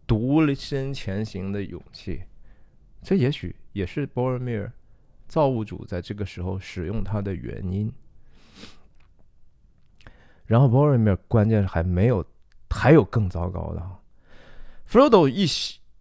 [0.06, 2.22] 独身前行的勇气。
[3.02, 4.70] 这也许也是 Boromir。
[5.28, 7.92] 造物主在这个时候使用他的原因，
[10.46, 12.24] 然后 Boromir 关键是还没有，
[12.70, 13.86] 还有更糟糕的。
[14.90, 15.44] Frodo 一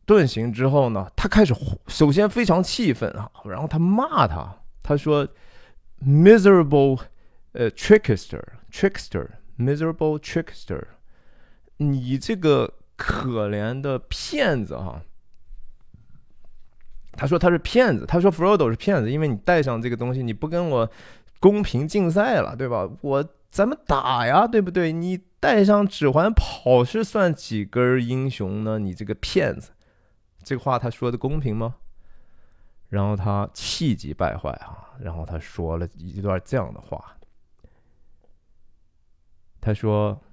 [0.05, 1.53] 遁形之后呢，他开始
[1.87, 5.27] 首先非常气愤啊，然后他骂他，他说
[6.01, 7.01] ：“Miserable，
[7.51, 8.41] 呃，trickster
[8.77, 10.83] Trickster, miserable trickster，
[11.77, 15.01] 你这个可怜的骗子哈。”
[17.17, 20.87] 他说他是骗子，他说 Frodo 是骗子，因为你带上这个东西，你不跟我
[21.39, 22.87] 公平竞赛了，对吧？
[23.01, 24.91] 我咱们打呀，对不对？
[24.91, 28.77] 你带上指环跑是算几根英雄呢？
[28.77, 29.71] 你这个骗子，
[30.43, 31.77] 这话他说的公平吗？
[32.89, 37.16] 然后他气急败坏啊，然后他说了一段这样的话，
[39.67, 40.23] 他说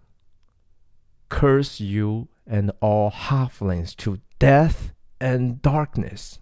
[1.29, 6.37] ：“Curse you and all halflings to death and darkness。”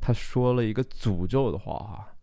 [0.00, 2.14] 他说了一个诅咒的话哈，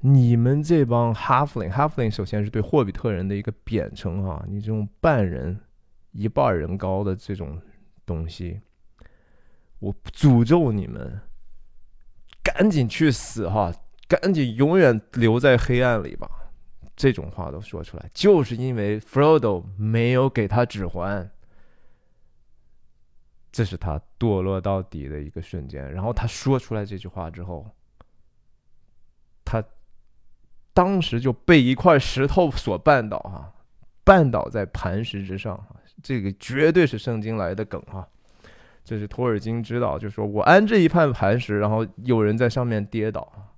[0.00, 5.58] 你们这帮 halfling，halfling 首先是对霍比特人的一个贬称哈，你这种半人、
[6.12, 7.58] 一半人高的这种
[8.04, 8.60] 东西，
[9.78, 11.22] 我诅咒你们，
[12.42, 13.72] 赶紧去死哈，
[14.06, 16.28] 赶紧永远留在黑暗里吧，
[17.00, 21.30] 这种话都说出来，就是因为 Frodo 没有给他指环。
[23.50, 25.90] 这是他堕落到底的一个瞬间。
[25.90, 27.66] 然后他说出来这句话之后，
[29.46, 29.64] 他
[30.74, 33.50] 当时就被一块石头所绊倒，哈，
[34.04, 38.06] 绊倒在磐石之上，哈，这个绝对是圣经来的梗，哈，
[38.84, 43.49] 这是托尔金知道，就说我安这一块磐石，然后有人在上面跌倒，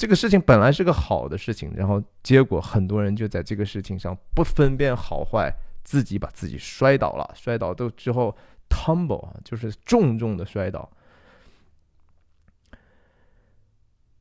[0.00, 8.34] 这个事情本来是个好的事情，然后结果很多人就在这个事情上不分辨好坏，自己把自己摔倒了，摔倒都之后。
[8.70, 10.88] tumble 啊，就是重重的摔倒。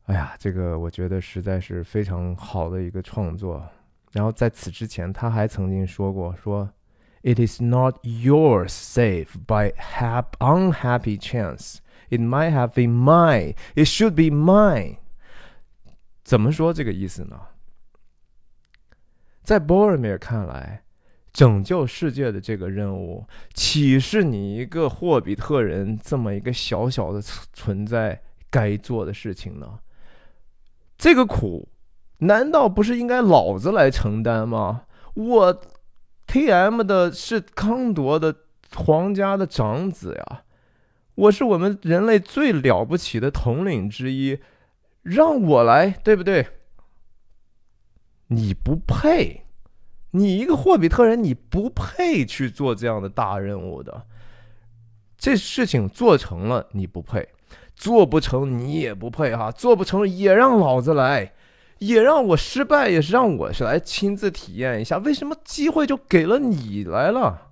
[0.05, 3.63] 哎呀，这个我觉得实在是非常好的一个创作。
[4.11, 6.67] 然后在此之前，他还曾经说过：“说
[7.21, 11.77] It is not yours, save by hap unhappy chance.
[12.09, 13.53] It might have been mine.
[13.75, 14.97] It should be mine。”
[16.29, 17.39] 怎么说这个意思呢？
[19.41, 20.83] 在波尔米尔看来。
[21.31, 29.79] 拯救世界的这个任务，岂是你一个霍比特人这么一个小小的存在该做的事情呢？
[30.97, 31.69] 这个苦，
[32.17, 34.83] 难道不是应该老子来承担吗？
[35.13, 35.61] 我
[36.27, 36.83] T.M.
[36.83, 38.35] 的是康铎的
[38.75, 40.43] 皇家的长子呀，
[41.15, 44.39] 我是我们人类最了不起的统领之一，
[45.09, 46.47] 让我来，对不对？
[48.27, 49.45] 你不配。
[50.11, 54.05] 你一个霍比特人，你不配去做这样的大任务的。
[55.17, 57.23] 这事情做成了，你不配；
[57.75, 59.51] 做不成，你也不配哈。
[59.51, 61.33] 做不成也让老子来，
[61.79, 67.48] 也让我失败，也是让我是来亲自体验一下，为什么机会就给了你来了？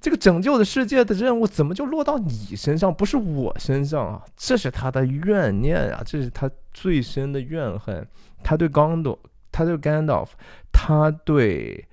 [0.00, 4.24] 这个拯救的世界的任务怎么就落到你身上，不是我身上啊？
[4.36, 8.06] 这是他的怨念啊，这是他最深的怨恨。
[8.42, 9.18] 他对刚多，
[9.50, 10.28] 他对 Gandalf，
[10.72, 11.88] 他对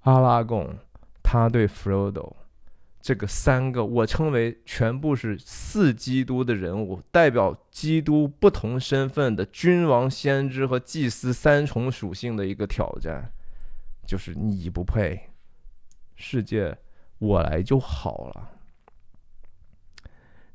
[0.00, 0.76] 阿拉贡，
[1.22, 2.34] 他对 Frodo，
[3.00, 13.32] 这个三个我称为全部是四基督的人物，代表基督不同身份的君王、先知和祭司三重属性的一个挑战，
[14.06, 15.30] 就是你不配，
[16.16, 16.76] 世界
[17.22, 18.50] 我来就好了。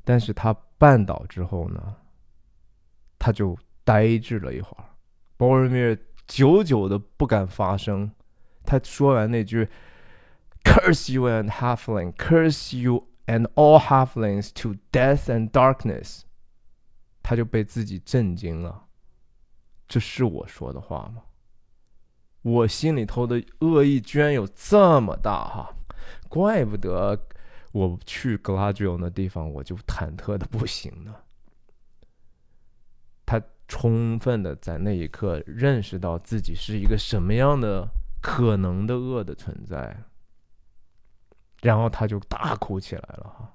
[0.04, 1.96] 但是他绊倒之后呢，
[3.18, 4.84] 他就呆滞了一会儿。
[5.38, 5.96] 博尔米尔
[6.26, 8.10] 久久的不敢发声。
[8.66, 9.66] 他说完那句
[10.62, 16.24] “Curse you and halfling, curse you and all halflings to death and darkness”，
[17.22, 18.84] 他就被自己震惊了。
[19.86, 21.22] 这是我说的话吗？
[22.42, 25.74] 我心里头的恶意居然有这么大哈！
[26.28, 27.18] 怪不得。
[27.72, 31.14] 我去 Gladio 那地方，我就忐忑的不行呢。
[33.26, 37.86] 他充分的在那一刻认识到自己是一个什么样的
[38.22, 40.04] 可能的恶的存在，
[41.60, 43.54] 然后他就大哭起来了哈。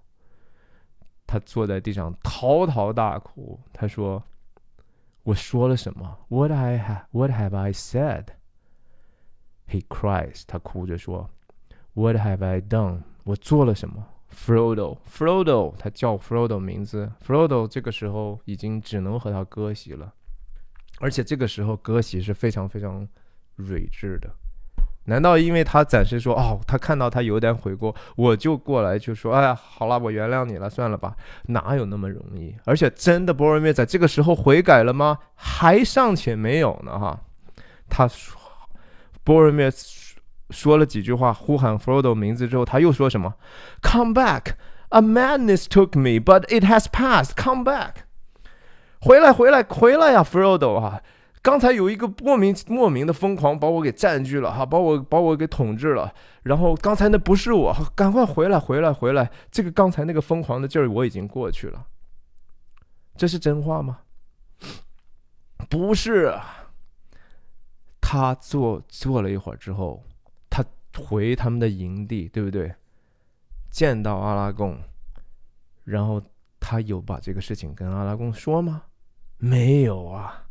[1.26, 4.24] 他坐在地上嚎啕大哭，他说
[5.24, 7.06] ：“我说了什么？What I have?
[7.10, 8.28] What have I said?”
[9.68, 11.28] He cries，他哭着说
[11.94, 17.12] ：“What have I done?” 我做了什么？Frodo，Frodo，他叫 Frodo 名字。
[17.26, 20.12] Frodo 这个时候已经只能和他割席了，
[21.00, 23.08] 而且这个时候割席是非常非常
[23.56, 24.30] 睿智的。
[25.06, 31.16] 难道因为他暂时说哦，他看到他有点悔过，我就过来就说，哎呀，好了，我原谅你了，算了吧？
[31.48, 32.56] 哪有那么容易？
[32.66, 35.20] 而且真的，博尔灭在这个时候悔改了吗？
[35.36, 37.22] 还尚且没有呢，哈。
[37.88, 38.38] 他说，
[39.24, 39.72] 博尔灭。
[40.54, 43.34] 说了几句话，呼喊 Frodo 名字之后，他又说什么
[43.82, 44.54] ？Come back!
[44.90, 47.32] A madness took me, but it has passed.
[47.36, 48.04] Come back!
[49.02, 51.02] 回来，回来，回来呀，Frodo 啊！
[51.42, 56.14] 刚才有一个莫名莫名的疯狂把我给占据了哈，把我把我给统治了。
[56.44, 59.30] 然后刚才那不是我，赶快回来，回来，回来！
[59.52, 61.88] 这个刚才那个疯狂的劲儿我已经过去了。
[63.18, 64.00] 这是真话吗？
[65.70, 66.34] 不是。
[68.00, 70.04] 他坐坐了一会儿之后。
[70.98, 72.74] 回他们的营地，对不对？
[73.72, 74.78] 见到阿拉贡，
[75.84, 76.22] 然后
[76.60, 78.84] 他有把这个事情跟阿拉贡说吗？
[79.38, 80.46] 没有啊。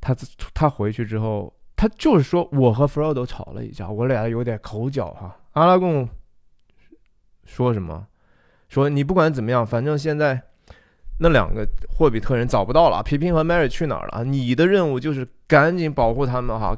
[0.00, 0.16] 他
[0.52, 5.36] 他回去之后，他就是说我和弗罗多吵了一架，我俩有点口角哈。
[5.52, 6.08] 阿拉贡
[7.44, 8.06] 说什么？
[8.68, 10.42] 说你不管怎么样，反正现在
[11.18, 14.24] 那两个霍比特人找不到了，皮皮和 Mary 去哪儿了？
[14.24, 16.76] 你的任务就是赶紧保护他们哈。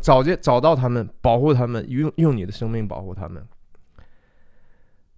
[0.00, 3.46] 找见找到他们，保护他们，用用你的生命保护他们。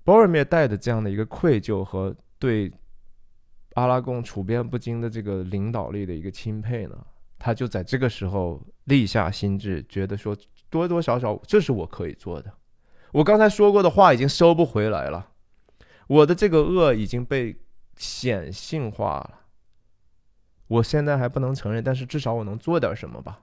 [0.02, 2.72] 博尔灭带的这样的一个愧疚和对
[3.74, 6.96] 阿拉贡处变不惊的这个领导力的一个钦佩呢，
[7.38, 10.36] 他就在这个时候立下心志，觉得说
[10.70, 12.52] 多多少少这是我可以做的。
[13.12, 15.30] 我刚才说过的话已经收不回来了，
[16.06, 17.56] 我的这个恶已经被
[17.96, 19.40] 显性化了。
[20.66, 23.42] 我现在还不能承认，但是至少我能做点什么吧。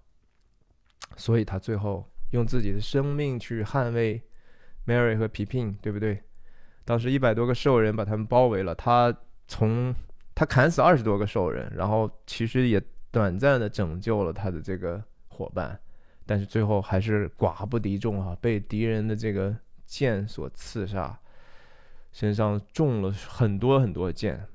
[1.16, 4.22] 所以他最后用自己的生命去捍卫
[4.88, 6.24] Mary 和皮皮对不对？
[6.84, 9.16] 当时一百多个兽人把他们包围了，他
[9.48, 9.94] 从
[10.34, 15.80] 他砍死二十多个兽人，然后其实也短暂的拯救了他的这个伙伴，
[16.26, 19.56] 但是最后还是寡不敌众啊，被敌人的这个
[19.86, 21.18] 剑所刺杀，
[22.12, 24.48] 身上中了很多很多剑。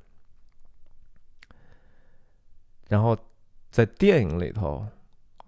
[2.88, 3.16] 然后
[3.70, 4.86] 在电影里头。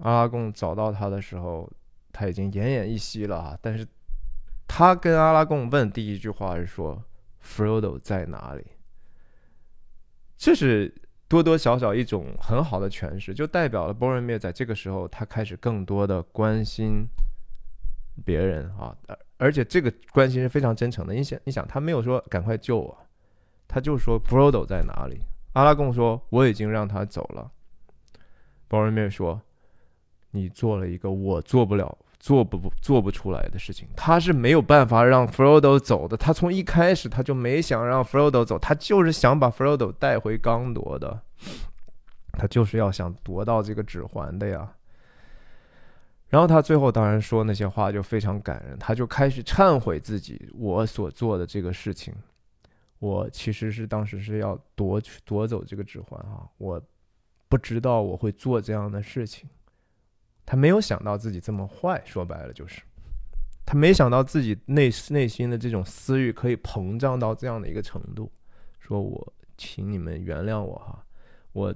[0.03, 1.71] 阿拉贡找到他的时候，
[2.13, 3.59] 他已经奄奄一息了啊！
[3.61, 3.87] 但是，
[4.67, 7.05] 他跟阿拉贡问第一句话是说
[7.45, 8.65] ：“Frodo 在哪里？”
[10.39, 10.95] 这是
[11.29, 17.07] 多多少少一种很好的诠释，就代表了波尔灭在这个时候他开始更多的关心
[18.25, 21.13] 别人啊，而而且这个关心是非常真诚的。
[21.13, 22.99] 你想，你想，他没有说赶快救我，
[23.69, 25.21] 他就说 Frodo 在哪里？
[25.53, 27.53] 阿拉贡说：“我已经让他走了。”
[28.67, 29.43] 波尔灭说。
[30.31, 33.89] 你做了一个我做不了、做不做不出来的事情。
[33.97, 36.17] 他是没有办法让 Frodo 走的。
[36.17, 41.21] 他从一开始他就没想让 Frodo 走，他就是想把 Frodo 带回刚铎的。
[42.33, 44.73] 他就是要想夺到这个指环的呀。
[46.29, 52.15] 然后他最后当然说那些话就非常感人，他就开始忏悔自己我所做的这个事情。
[53.01, 56.81] 我其实是当时是要夺取夺走这个指环啊，我
[57.49, 59.49] 不知道我会做这样的事情。
[60.45, 62.83] 他没有想到自己这么坏，说白了就是，
[63.65, 68.31] 他没想到自己内内心的这种私欲可以膨胀到这样的一个程度。
[68.81, 71.05] 说我请你们原谅我哈，
[71.53, 71.73] 我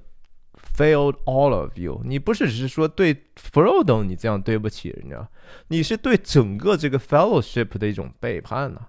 [0.77, 2.01] failed all of you。
[2.05, 5.29] 你不是只是说对 Frodo 你这样对不起人家，
[5.69, 8.89] 你是对整个这个 fellowship 的一种背叛呢。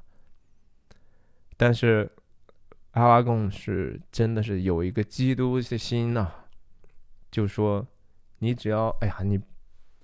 [1.57, 2.11] 但是
[2.91, 6.27] 阿拉贡是真的是有一个基督的心呐，
[7.29, 7.85] 就说
[8.39, 9.39] 你只要哎呀，你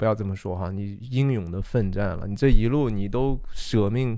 [0.01, 4.17] 不要这么说哈，你英勇的奋战了，你这一路你都舍命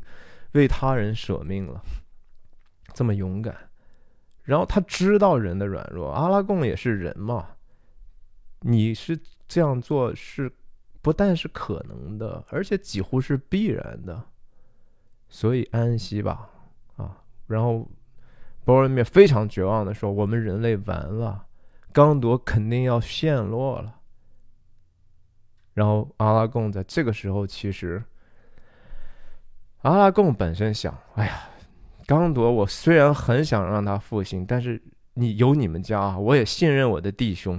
[0.53, 1.83] 为他人舍命了，
[2.93, 3.53] 这么勇敢。
[4.43, 7.49] 然后他知道人的软弱，阿拉贡也是人嘛。
[8.61, 10.49] 你是这样做是
[11.01, 14.23] 不但是可能的，而且几乎是必然的。
[15.27, 16.49] 所以安息吧，
[16.95, 17.17] 啊！
[17.47, 17.85] 然后
[18.63, 21.45] 波尔密非常绝望的说：“我们人类完了，
[21.91, 23.99] 刚铎肯定要陷落了。”
[25.73, 28.03] 然后阿拉贡在这个时候，其实
[29.81, 31.49] 阿拉贡本身想：“哎呀。”
[32.05, 34.79] 刚铎，我虽然很想让他复兴，但是
[35.13, 37.57] 你有你们家，我也信任我的弟兄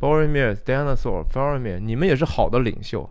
[0.00, 3.10] ，Boromir、Dinosaur、f a r m i r 你们也是好的领袖，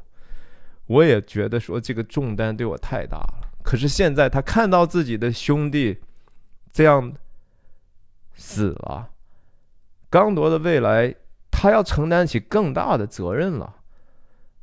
[0.87, 3.47] 我也觉得说这个重担对我太大了。
[3.61, 6.01] 可是现在他看到自己的兄弟
[6.73, 7.13] 这样
[8.33, 9.11] 死了，
[10.09, 11.13] 刚铎的未来
[11.51, 13.75] 他要承担起更大的责任了，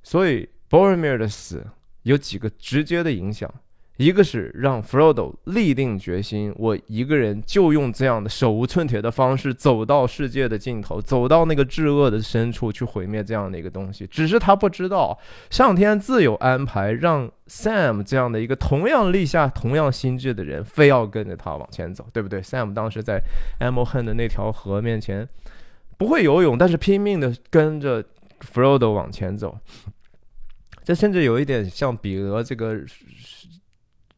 [0.02, 1.66] 所以 Boromir 的死
[2.02, 3.52] 有几个直接的影响。
[3.98, 14.06] 一个是让 Frodo 立定决心，我一个人就用这样的手无寸铁的方式走到世界的尽头，走到那个至恶的深处去毁灭这样的一个东西。
[14.06, 15.16] 只是他不知道，
[15.50, 23.22] 上天自有安排，让 Sam 这样的一个同样立下同样心智的人，非要跟着他往前走，对不对？Sam 当时在
[23.60, 25.28] a m o h e n 的那条河面前
[25.98, 28.02] 不会游泳，但是拼命的跟着
[28.42, 29.58] Frodo 往前走。
[30.84, 32.80] 这甚至有一点像彼得这个。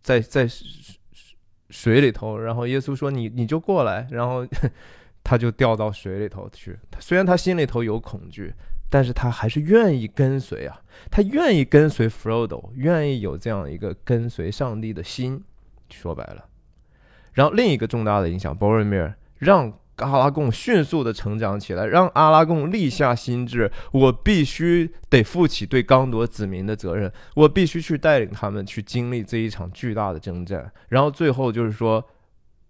[0.02, 0.46] 在在
[1.70, 4.46] 水里头，然后耶稣说：“你你就过来。”然后
[5.24, 6.78] 他就掉到水里头去。
[7.00, 8.52] 虽然他心里头有恐惧，
[8.90, 10.78] 但是他还是愿意跟随啊。
[11.10, 15.42] 他愿意跟随 Frodo，愿意有这样一个跟随上帝的心。
[15.88, 16.46] 说白了，
[17.32, 19.72] 然后另一个重大的影响，Boromir 让。
[19.96, 30.72] 阿拉贡迅速的成长起来，让阿拉贡立下心志：我必须得负起对刚铎子民的责任，我必须去带领他们去经历这一场巨大的征战。
[30.88, 32.04] 然后最后就是说，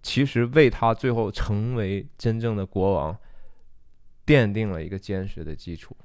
[0.03, 3.16] 其实为他最后成为真正的国王，
[4.27, 5.97] 奠定了一个坚实的基础。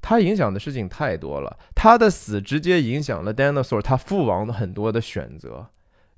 [0.00, 5.68] 他影响的事情太多了，他的死直接影响了 Dinosaur 他父王的很多的选择，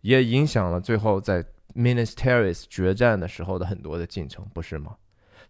[0.03, 1.45] 也影响了最后在。
[1.75, 4.97] Minas Tirith 决战的时候的很多的进程，不是吗？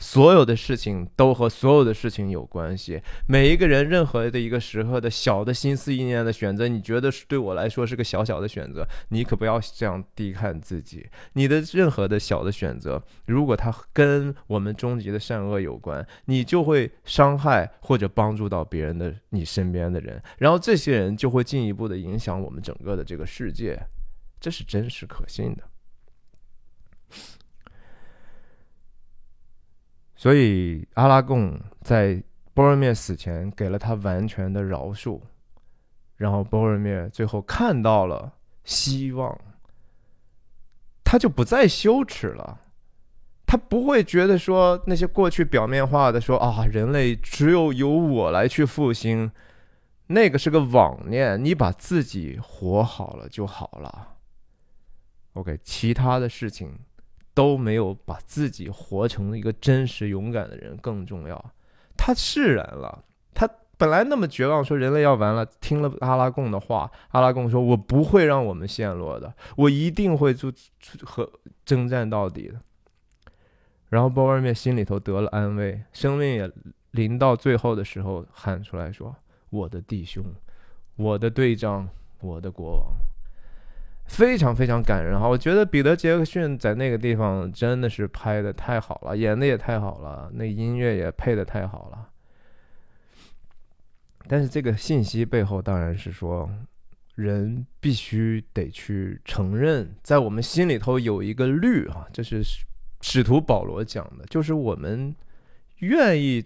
[0.00, 3.00] 所有的事情都和所有的事情有关系。
[3.28, 11.08] 每一个人任何的一个时刻的小的心思意念的选择，你觉得是对我来说是个小小的选择，你可不要这样低看自己。
[11.34, 23.80] 你的任何的小的选择，如果它跟我们终极的善恶有关，你就会伤害或者帮助到别人的你身边的人，然后这些人就会进一步的影响我们整个的这个世界。
[24.40, 25.62] 这是真实可信的。
[30.24, 32.22] 所以阿拉贡在
[32.54, 35.20] 波尔灭死前给了他完全的饶恕，
[36.16, 38.32] 然后波尔灭最后看到了
[38.64, 39.38] 希望，
[41.04, 42.58] 他就不再羞耻了，
[43.44, 49.30] 他不会觉得说那些过去表面化的说啊，人类只有由我来去复兴，
[50.06, 54.14] 那个是个妄念，你把自己活好了就好了。
[55.34, 56.78] OK，其他的事情。
[57.34, 61.52] 都没有把自己活成一个真实勇敢的人更重要。
[61.96, 63.04] 他释然了，
[63.34, 65.44] 他本来那么绝望，说人类要完了。
[65.60, 70.52] 听了阿拉贡的话，阿拉贡说：“我不会让我们陷落的，我一定会就
[71.02, 71.28] 和
[71.64, 72.60] 征战到底的。”
[73.90, 76.50] 然后波尔灭心里头得了安慰，生命也
[76.92, 79.14] 临到最后的时候喊出来说
[79.50, 80.24] ：“我的弟兄，
[80.96, 81.88] 我的队长，
[82.20, 82.94] 我的国王。”
[84.06, 92.10] 非常非常感人哈，我觉得彼得·杰克逊在那个地方真的是拍的太好了，演的也太好了，那音乐也配的太好了。
[94.28, 96.48] 但是这个信息背后当然是说，
[97.14, 102.42] 人必须得去承认，在我们心里头有一个律啊，这是
[103.00, 105.16] 使徒保罗讲的，就是我们
[105.78, 106.44] 愿意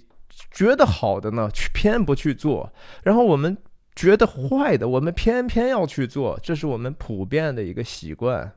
[0.51, 2.73] 觉得好的呢，去偏不去做，
[3.03, 3.57] 然后我们。
[3.99, 8.53] 觉得坏的，我们偏偏要去做，这是我们普遍的一个习惯，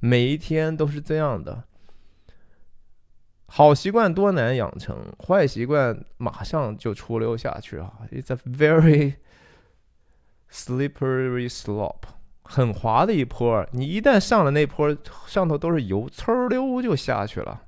[0.00, 1.62] 每一天都是这样的。
[3.46, 9.14] 好习惯多难养成，坏习惯马上就出溜下去啊！It's a very
[10.50, 12.02] slippery slope，
[12.42, 14.96] 很滑的一坡，你一旦上了那坡，
[15.28, 17.62] 上头都是油，呲溜就下去了，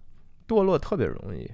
[0.48, 1.48] 堕落特别容易。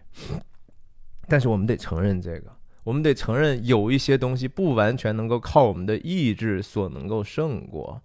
[1.29, 2.54] 但是我们得承认这个，
[2.85, 8.01] 我们得承认有一些东西不完全能够靠我们的意志所能够胜过，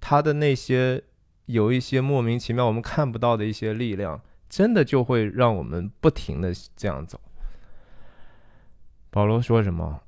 [0.00, 1.02] 他的那些
[1.46, 7.20] 有一些莫名其妙我们看不到的一些力量，真的就会让我们不停的这样走。
[9.10, 10.02] 保罗说什么？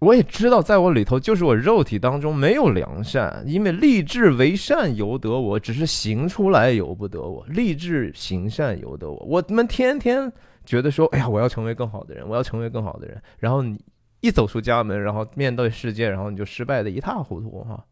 [0.00, 7.44] 我也知道，在我里头就是我肉体当中没有良善，因为立志为善由得我，只是行出来由不得我。
[7.48, 10.32] 立志行善由得我，我们天天
[10.64, 13.20] 觉得说，哎呀，我要成为更好的人，我要成为更好的人。
[13.38, 13.78] 然后你
[14.20, 17.84] 一走出家门，然后面对世界，然后你就失败的一塌糊涂哈。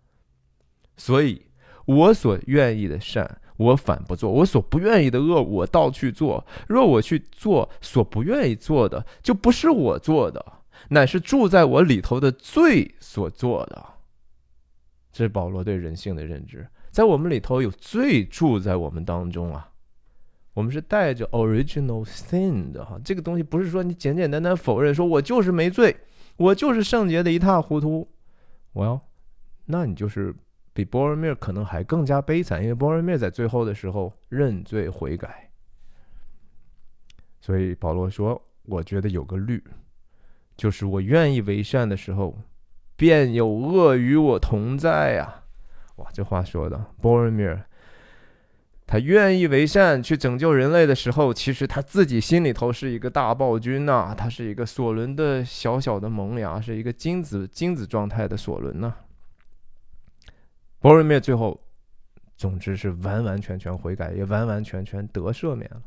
[0.97, 1.43] 所以，
[1.87, 6.45] 我所愿意的善，我反不做；我所不愿意的恶，我倒去做。
[6.69, 10.45] 若我去做所不愿意做的，就不是我做的。
[10.91, 13.85] 乃是住在我里头的罪所做的，
[15.13, 16.67] 这是保罗对人性的认知。
[16.91, 19.68] 在我们里头有罪住在我们当中啊，
[20.59, 22.99] 我们是带着 original sin 的哈。
[23.05, 25.97] 这个东西不是说你简简单单否认，说我就是没罪，
[26.37, 28.09] 我就是圣洁的一塌糊涂。
[28.73, 29.03] Well，，
[29.67, 30.35] 那你就是
[30.73, 35.49] 比波尔密尔可能还更加悲惨，因为波尔密尔在最后的时候认罪悔改。
[37.41, 39.63] 所以保罗说，我觉得有个律。
[40.57, 42.37] 就是我愿意为善的时候，
[42.97, 45.45] 便有恶与我同在呀！
[45.99, 47.65] 哇，这话说的，波尔米尔，
[48.89, 58.95] 他愿意为善去拯救人类的时候，其实他自己心里头是一个大暴君呐，他是一个索伦的小小的萌芽，是一个精子精子状态的索伦呐。
[60.81, 61.61] 波尔米尔最后，
[62.37, 65.83] 总之是完完全全悔改，也完完全全得赦免了。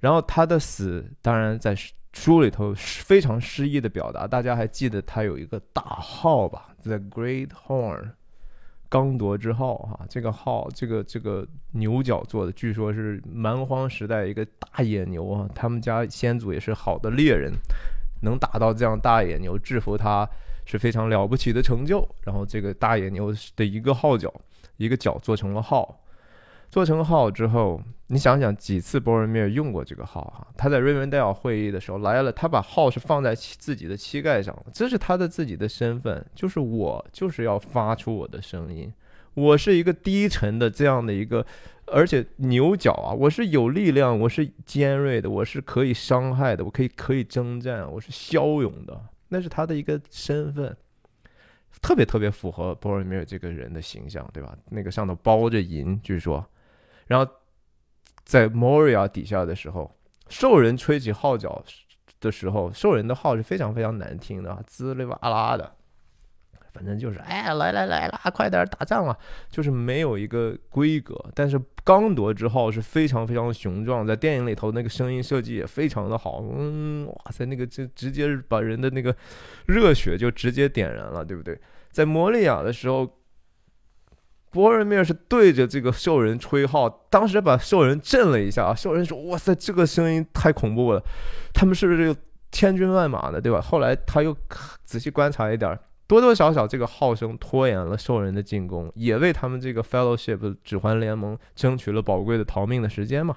[0.00, 1.74] 然后他的死，当然在。
[2.12, 8.14] 书里头非常诗意的表达，大家还记得他有一个大号吧？The Great Horn，
[8.90, 17.52] 刚铎之号啊，这个号，这个这个牛角做的，据说是蛮荒时代一个大野牛啊，他们家先祖也是好的猎人，
[18.22, 20.28] 能打到这样大野牛，制服它
[20.66, 22.04] 是非常了不起的成就。
[22.22, 24.34] 然后这个大野牛的一个号角，
[24.76, 25.99] 一个角做成了号。
[26.70, 30.46] 做成号之后，你想想几次波尔米尔用过这个号哈？
[30.56, 38.92] 他在瑞文戴尔会议的时候来了，他把号是放在自己的膝盖上，这是他的自己的身份，就是我就是要发出我的声音，
[39.34, 41.44] 我是一个低沉的这样的一个，
[41.86, 50.76] 而且牛角啊，我是有力量，我是尖锐的，我是可以伤害的，我可以可以征战，我是骁勇的，那是他的一个身份，
[51.82, 54.56] 特别特别符合波尔米尔这个人的形象，对吧？
[54.70, 56.46] 那个上头包着银，据说。
[57.10, 57.28] 然后，
[58.22, 59.90] 在 Moria 底下的时候，
[60.28, 61.60] 兽人吹起号角
[62.20, 65.72] 的时候，兽人的号是非常非常难听的，滋哩哇啦的，
[66.72, 69.18] 反正就是哎，来来来啦，快点打仗啊，
[69.50, 71.20] 就是没有一个规格。
[71.34, 79.12] 但是刚铎之号是非常非常雄壮，在电影里头那个声音设计也非常的好，嗯，哇塞，那个就直接把人的那个
[79.66, 81.60] 热血就直接点燃了，对不对？
[81.90, 83.16] 在摩利亚的时候。
[84.50, 88.74] 博尔米尔是对着这个兽人吹号，当时把兽人震了一下啊！
[88.74, 91.02] 兽人说：“哇塞，这个声音太恐怖了，
[91.54, 92.16] 他们是不是有
[92.50, 94.36] 千军万马的，对吧？”后来他又
[94.84, 95.78] 仔细观察一点，
[96.08, 103.36] 多多少少这个号声拖延了兽人的进攻，也为他们这个 Fellowship 指环联盟争取了宝贵的逃命的时间嘛。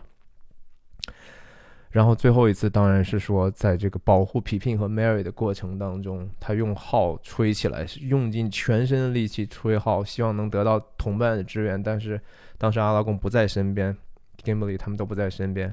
[1.93, 11.81] 然后最后一次当然是说，在这个保护皮聘和 Mary 的过程当中，他用号吹起来，用尽全身的力气吹号，希望能得到同伴的支援。
[11.81, 12.19] 但是
[12.57, 13.95] 当时阿拉贡不在身边
[14.43, 15.71] ，Gimli 他们都不在身边，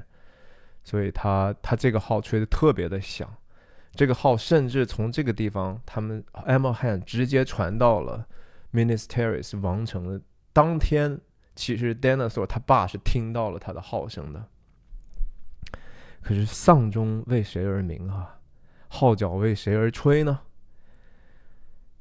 [0.83, 3.27] 所以他他这个号吹得特别的响。
[3.95, 8.27] 这个号甚至从这个地方，他们 Emma Hand 直接传到了
[8.71, 10.21] Minas Tirith 王城的
[10.53, 11.19] 当天，
[11.55, 14.45] 其实 Dinosaur 他爸是听到了他的号声的。
[16.21, 18.37] 可是丧钟为谁而鸣啊？
[18.87, 20.39] 号角为谁而吹呢？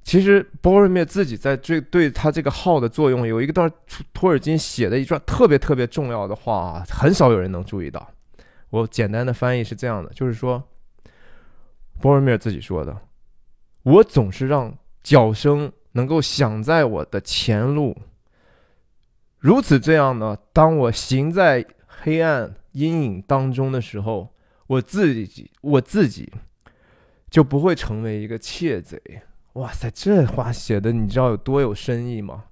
[0.03, 3.71] 其实波尔灭自己在这对他这个号的作用有一个段
[4.13, 8.11] 托尔金写的一段特别特别重要的话啊，很少有人能注意到。
[8.71, 10.63] 我简单的翻译是这样的，就是说
[12.01, 12.97] 波尔灭自己说的
[13.85, 17.97] ：“我总是让脚声能够响在我的前路，
[19.39, 24.35] 如此这样呢，当我行在黑暗。”阴影当中的时候，
[24.67, 26.33] 我自己我自己
[27.29, 29.01] 就不会成为一个窃贼。
[29.55, 32.45] 哇塞，这话写的你知道有多有深意吗？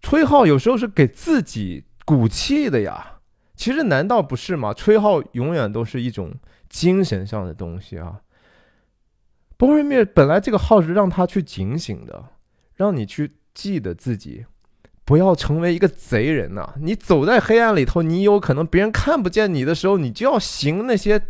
[0.00, 3.20] 吹号有时候是给自己鼓气的呀。
[3.56, 4.74] 其实难道不是吗？
[4.74, 6.34] 吹号永远都是一种
[6.68, 8.20] 精神上的东西啊。
[9.56, 12.30] 波瑞灭本来这个号是让他去警醒的，
[12.74, 14.44] 让你去记得自己。
[15.04, 16.74] 不要成为一个贼人呐！
[16.80, 21.20] 你走在黑暗里头，你有可能别人看不见你的时候，你就要行那些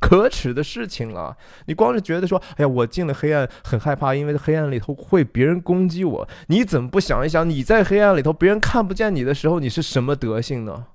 [0.00, 1.36] 可耻的事情了。
[1.66, 6.28] 你光是觉得说，哎呀，我进了黑暗很害怕，因为黑暗里头会别人攻击我。
[6.46, 10.86] 你怎么不想一想，你在黑暗里头，别人看不见你的时候，你是什么德性呢？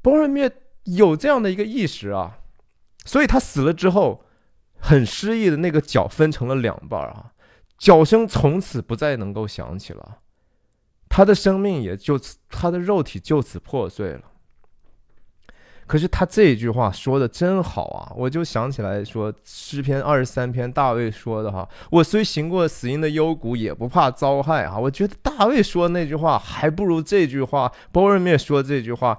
[0.00, 0.50] 波尔灭
[0.84, 2.38] 有这样的一个意识啊，
[3.04, 4.24] 所以他死了之后，
[4.80, 7.30] 很失意的那个脚分成了两半啊，
[7.78, 10.18] 脚声从此不再能够响起了。
[11.14, 14.22] 他的生命也就此，他的肉体就此破碎了。
[15.86, 18.12] 可是他这一句话说的真好啊！
[18.16, 29.18] 我就想起来说诗篇二十三篇大卫说的哈：“我虽行过死荫的幽谷，也不怕遭害。”啊，我觉得大卫说那句话还不如这句话，包尔灭说这句话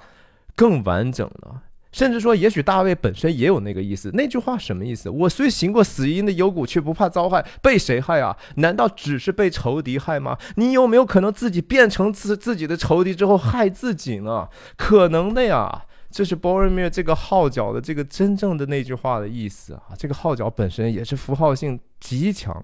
[0.56, 1.61] 更完整了。
[1.94, 4.11] 甚至说，也许大卫本身也有那个意思。
[4.14, 5.10] 那句话什么意思？
[5.10, 7.45] 我虽行过死荫的幽谷，却不怕遭害。
[7.61, 8.36] 被谁害啊？
[8.56, 10.38] 难道只是被仇敌害吗？
[10.56, 14.49] 你有没有可能自己变成自自己的仇敌之后害自己呢？
[14.76, 15.86] 可能的呀。
[16.10, 19.82] 这是 Boromir 这个号角的这个真正的那句话的意思啊。
[19.98, 22.64] 这个号角本身也是符号性极强。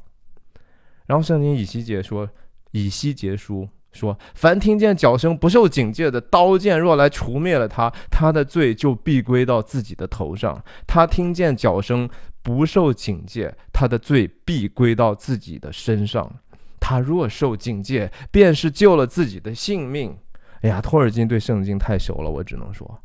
[1.07, 2.29] 然后圣经以西结说，
[2.71, 3.67] 以西结书。
[3.99, 10.63] 说：凡听见脚声不受警戒的刀剑，若来除灭了他，他的罪就必归到自己的头上。
[10.87, 12.09] 他听见脚声
[12.41, 16.31] 不受警戒，他的罪必归到自己的身上。
[16.79, 20.17] 他若受警戒，便是救了自己的性命。
[20.61, 22.99] 哎呀，托尔金对圣经太熟了，我只能说，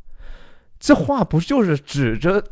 [0.79, 2.43] 这话不就是指着？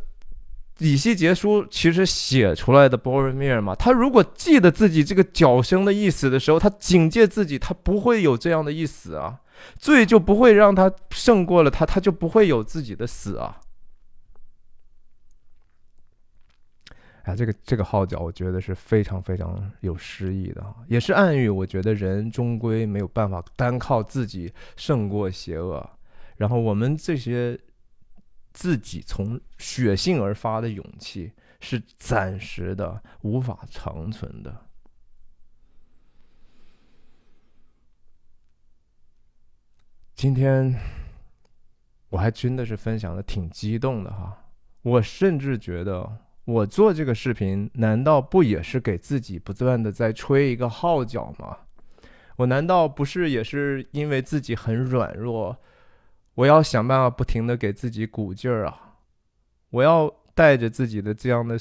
[0.79, 9.39] 以西结书其实写出来的波尔米尔嘛，他如果记得自己这个脚声的意思的时候，他警戒自己，他不会有这样的意思啊，
[9.77, 13.61] 罪就不会让他胜过了他，他就不会有自己的死啊。
[17.21, 25.87] 哎，这个这个号角，我觉得是非常非常有诗意的，也是暗喻，我觉得人终归没有办法单靠自己胜过邪恶，
[26.37, 27.59] 然后我们这些。
[28.53, 34.67] 自己从血性而发的勇气是暂时的，无法长存的。
[40.15, 40.79] 今天
[42.09, 44.51] 我还真的是分享的挺激动的哈，
[44.83, 51.57] 我甚至觉得我做这个视频，难道不也是给自己不断的在吹一个号角吗？
[52.37, 55.57] 我难道不是也是因为自己很软弱？
[56.35, 58.95] 我要想办法不停的给自己鼓劲儿啊！
[59.69, 61.57] 我要带着自己的这样的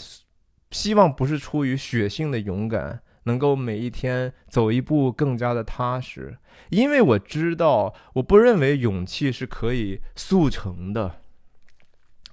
[0.71, 6.39] 希望，不是出于血性的勇敢，能够每一天走一步更加的踏实。
[6.71, 11.21] 因为我知道，我不认为勇气是可以速成的。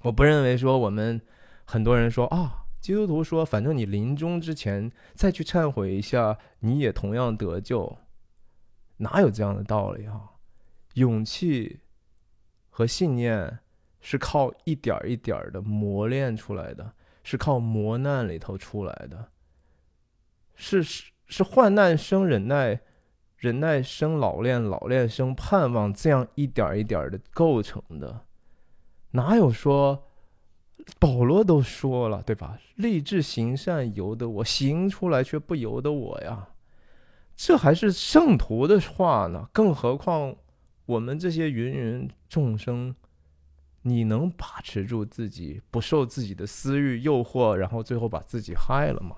[0.02, 1.20] 我不认为说我们
[1.66, 7.98] 很多人说啊，基督徒说，反正你临终之前再去忏悔一下，你也同样得救。
[8.96, 10.22] 哪有这样的道理啊？
[10.94, 11.80] 勇气。
[12.70, 13.58] 和信念
[14.00, 16.92] 是靠一点一点的磨练出来的，
[17.22, 19.28] 是靠磨难里头出来的，
[20.54, 22.80] 是是是患难生忍耐，
[23.36, 28.24] 忍耐生老练，老练生盼望，这样一点一点的构成的。
[29.10, 30.08] 哪有说
[30.98, 32.58] 保罗都说了对吧？
[32.76, 36.48] 立志行善由得我，行出来却不由得我呀。
[37.36, 40.34] 这还是圣徒的话呢，更何况。
[40.90, 42.92] 我们这些芸芸众生，
[43.82, 49.14] 你能把持住自己，不受自己的私欲诱惑，然后最后把自己害了吗？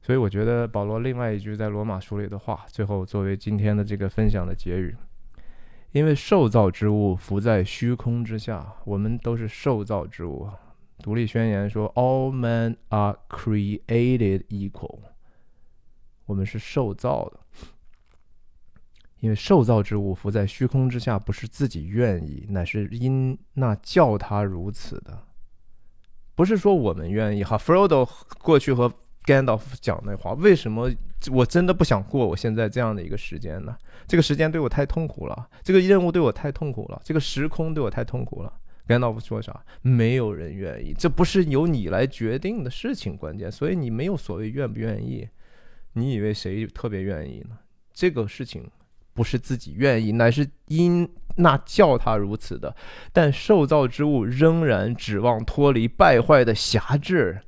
[0.00, 4.96] 所以我觉得保罗另外一句在罗马书里的话，最后作为今天的这个分享的结语：
[5.90, 10.48] 因为受造之物浮在虚空之下，我们都是受造之物。
[11.02, 15.00] 独立宣言说：“All men are created equal。”
[16.26, 17.40] 我们是受造的，
[19.18, 25.26] 因为受造之物浮在虚空之下，不是自己愿意，乃是因那叫他如此的。
[26.34, 27.58] 不是说我们愿意哈。
[27.58, 28.08] Frodo
[28.38, 28.90] 过去和
[29.24, 30.90] Gandalf 讲那话，为什么
[31.30, 33.76] 我真的不想过我现在这样的一个时间呢？
[34.06, 38.52] 这个时间对我太痛苦了，这个任务对我太痛苦了，这个时空对我太痛苦了。
[38.86, 39.64] 甘道夫说啥？
[39.80, 43.16] 没有人愿意，这不是由你来决定的事情。
[43.16, 45.28] 关键，所以你没有所谓愿不愿意。
[45.92, 47.58] 你以为谁特别愿意呢？
[47.92, 48.68] 这个事情
[49.14, 52.74] 不是自己愿意，乃是因那叫他如此的。
[53.12, 57.40] 但受造之物仍然指望脱离败坏的辖制，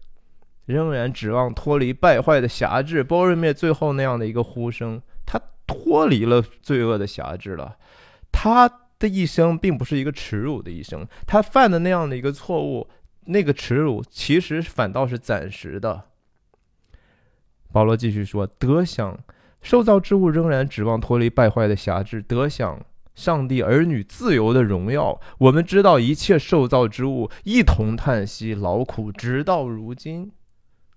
[0.66, 3.02] 仍然指望脱离败坏的辖制。
[3.02, 7.76] 波瑞灭最后那样的一个呼声，他脱离了罪恶的辖制了，
[8.30, 8.80] 他。
[9.04, 12.88] 的一生并不是一个耻辱的一生，他犯的那样的一个错误，
[13.26, 16.04] 那个耻辱其实反倒是暂时的。
[17.70, 19.18] 保罗继续说：“得享
[19.60, 22.80] 受造之物仍然指望脱离败坏的辖制，得享
[23.14, 25.20] 上帝儿女自由的荣耀。
[25.38, 30.32] 我们知道一切受造之物一同叹息劳苦，直到如今。”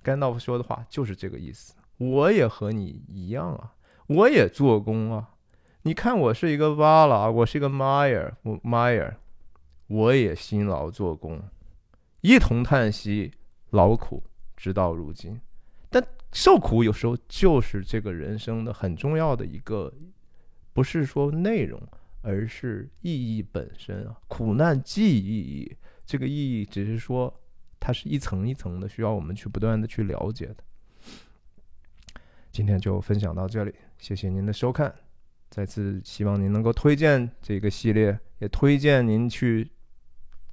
[0.01, 1.73] 甘道夫说的话就是这个意思。
[1.97, 3.73] 我也和你一样啊，
[4.07, 5.29] 我也做工啊。
[5.87, 9.15] 你看，我是一个瓦拉，我是一个迈尔，我迈尔，
[9.87, 11.41] 我也辛劳做工，
[12.19, 13.31] 一同叹息
[13.69, 14.21] 劳苦，
[14.57, 15.39] 直到如今。
[15.89, 19.93] 但受苦有时候就是这个人生的很重要的一个，
[20.73, 21.81] 不是说内容，
[22.21, 24.17] 而是意义本身啊。
[24.27, 27.33] 苦难既意义，这个意义只是说
[27.79, 30.57] 它是一层一层的，需要我们去不断的去了解的。
[32.51, 34.93] 今天就分享到这里，谢谢您的收看。
[35.49, 39.71] 再次希望您能够推荐这个系列，也推荐您去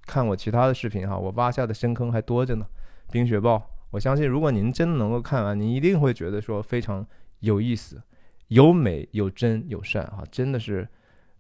[0.07, 1.19] 看我其他的视频哈。
[1.19, 2.67] 我挖下的深坑还多着呢，
[3.13, 3.57] 《冰雪豹》。
[3.91, 7.07] 我相信，如果您真的能够看完，您一定会觉得说非常
[7.41, 8.03] 有意思，
[8.49, 10.89] 有美有真有善哈，真的是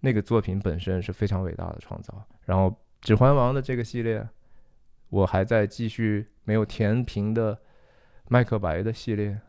[0.00, 2.26] 那个作品本身是非常伟大的创造。
[2.44, 2.66] 然后
[3.00, 4.28] 《指环王》的这个系列，
[5.08, 7.56] 我还在继续没有填平的
[8.28, 9.40] 《麦克白》的系列。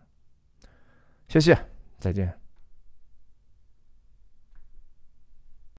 [1.27, 1.57] 谢谢，
[1.99, 2.44] 再见。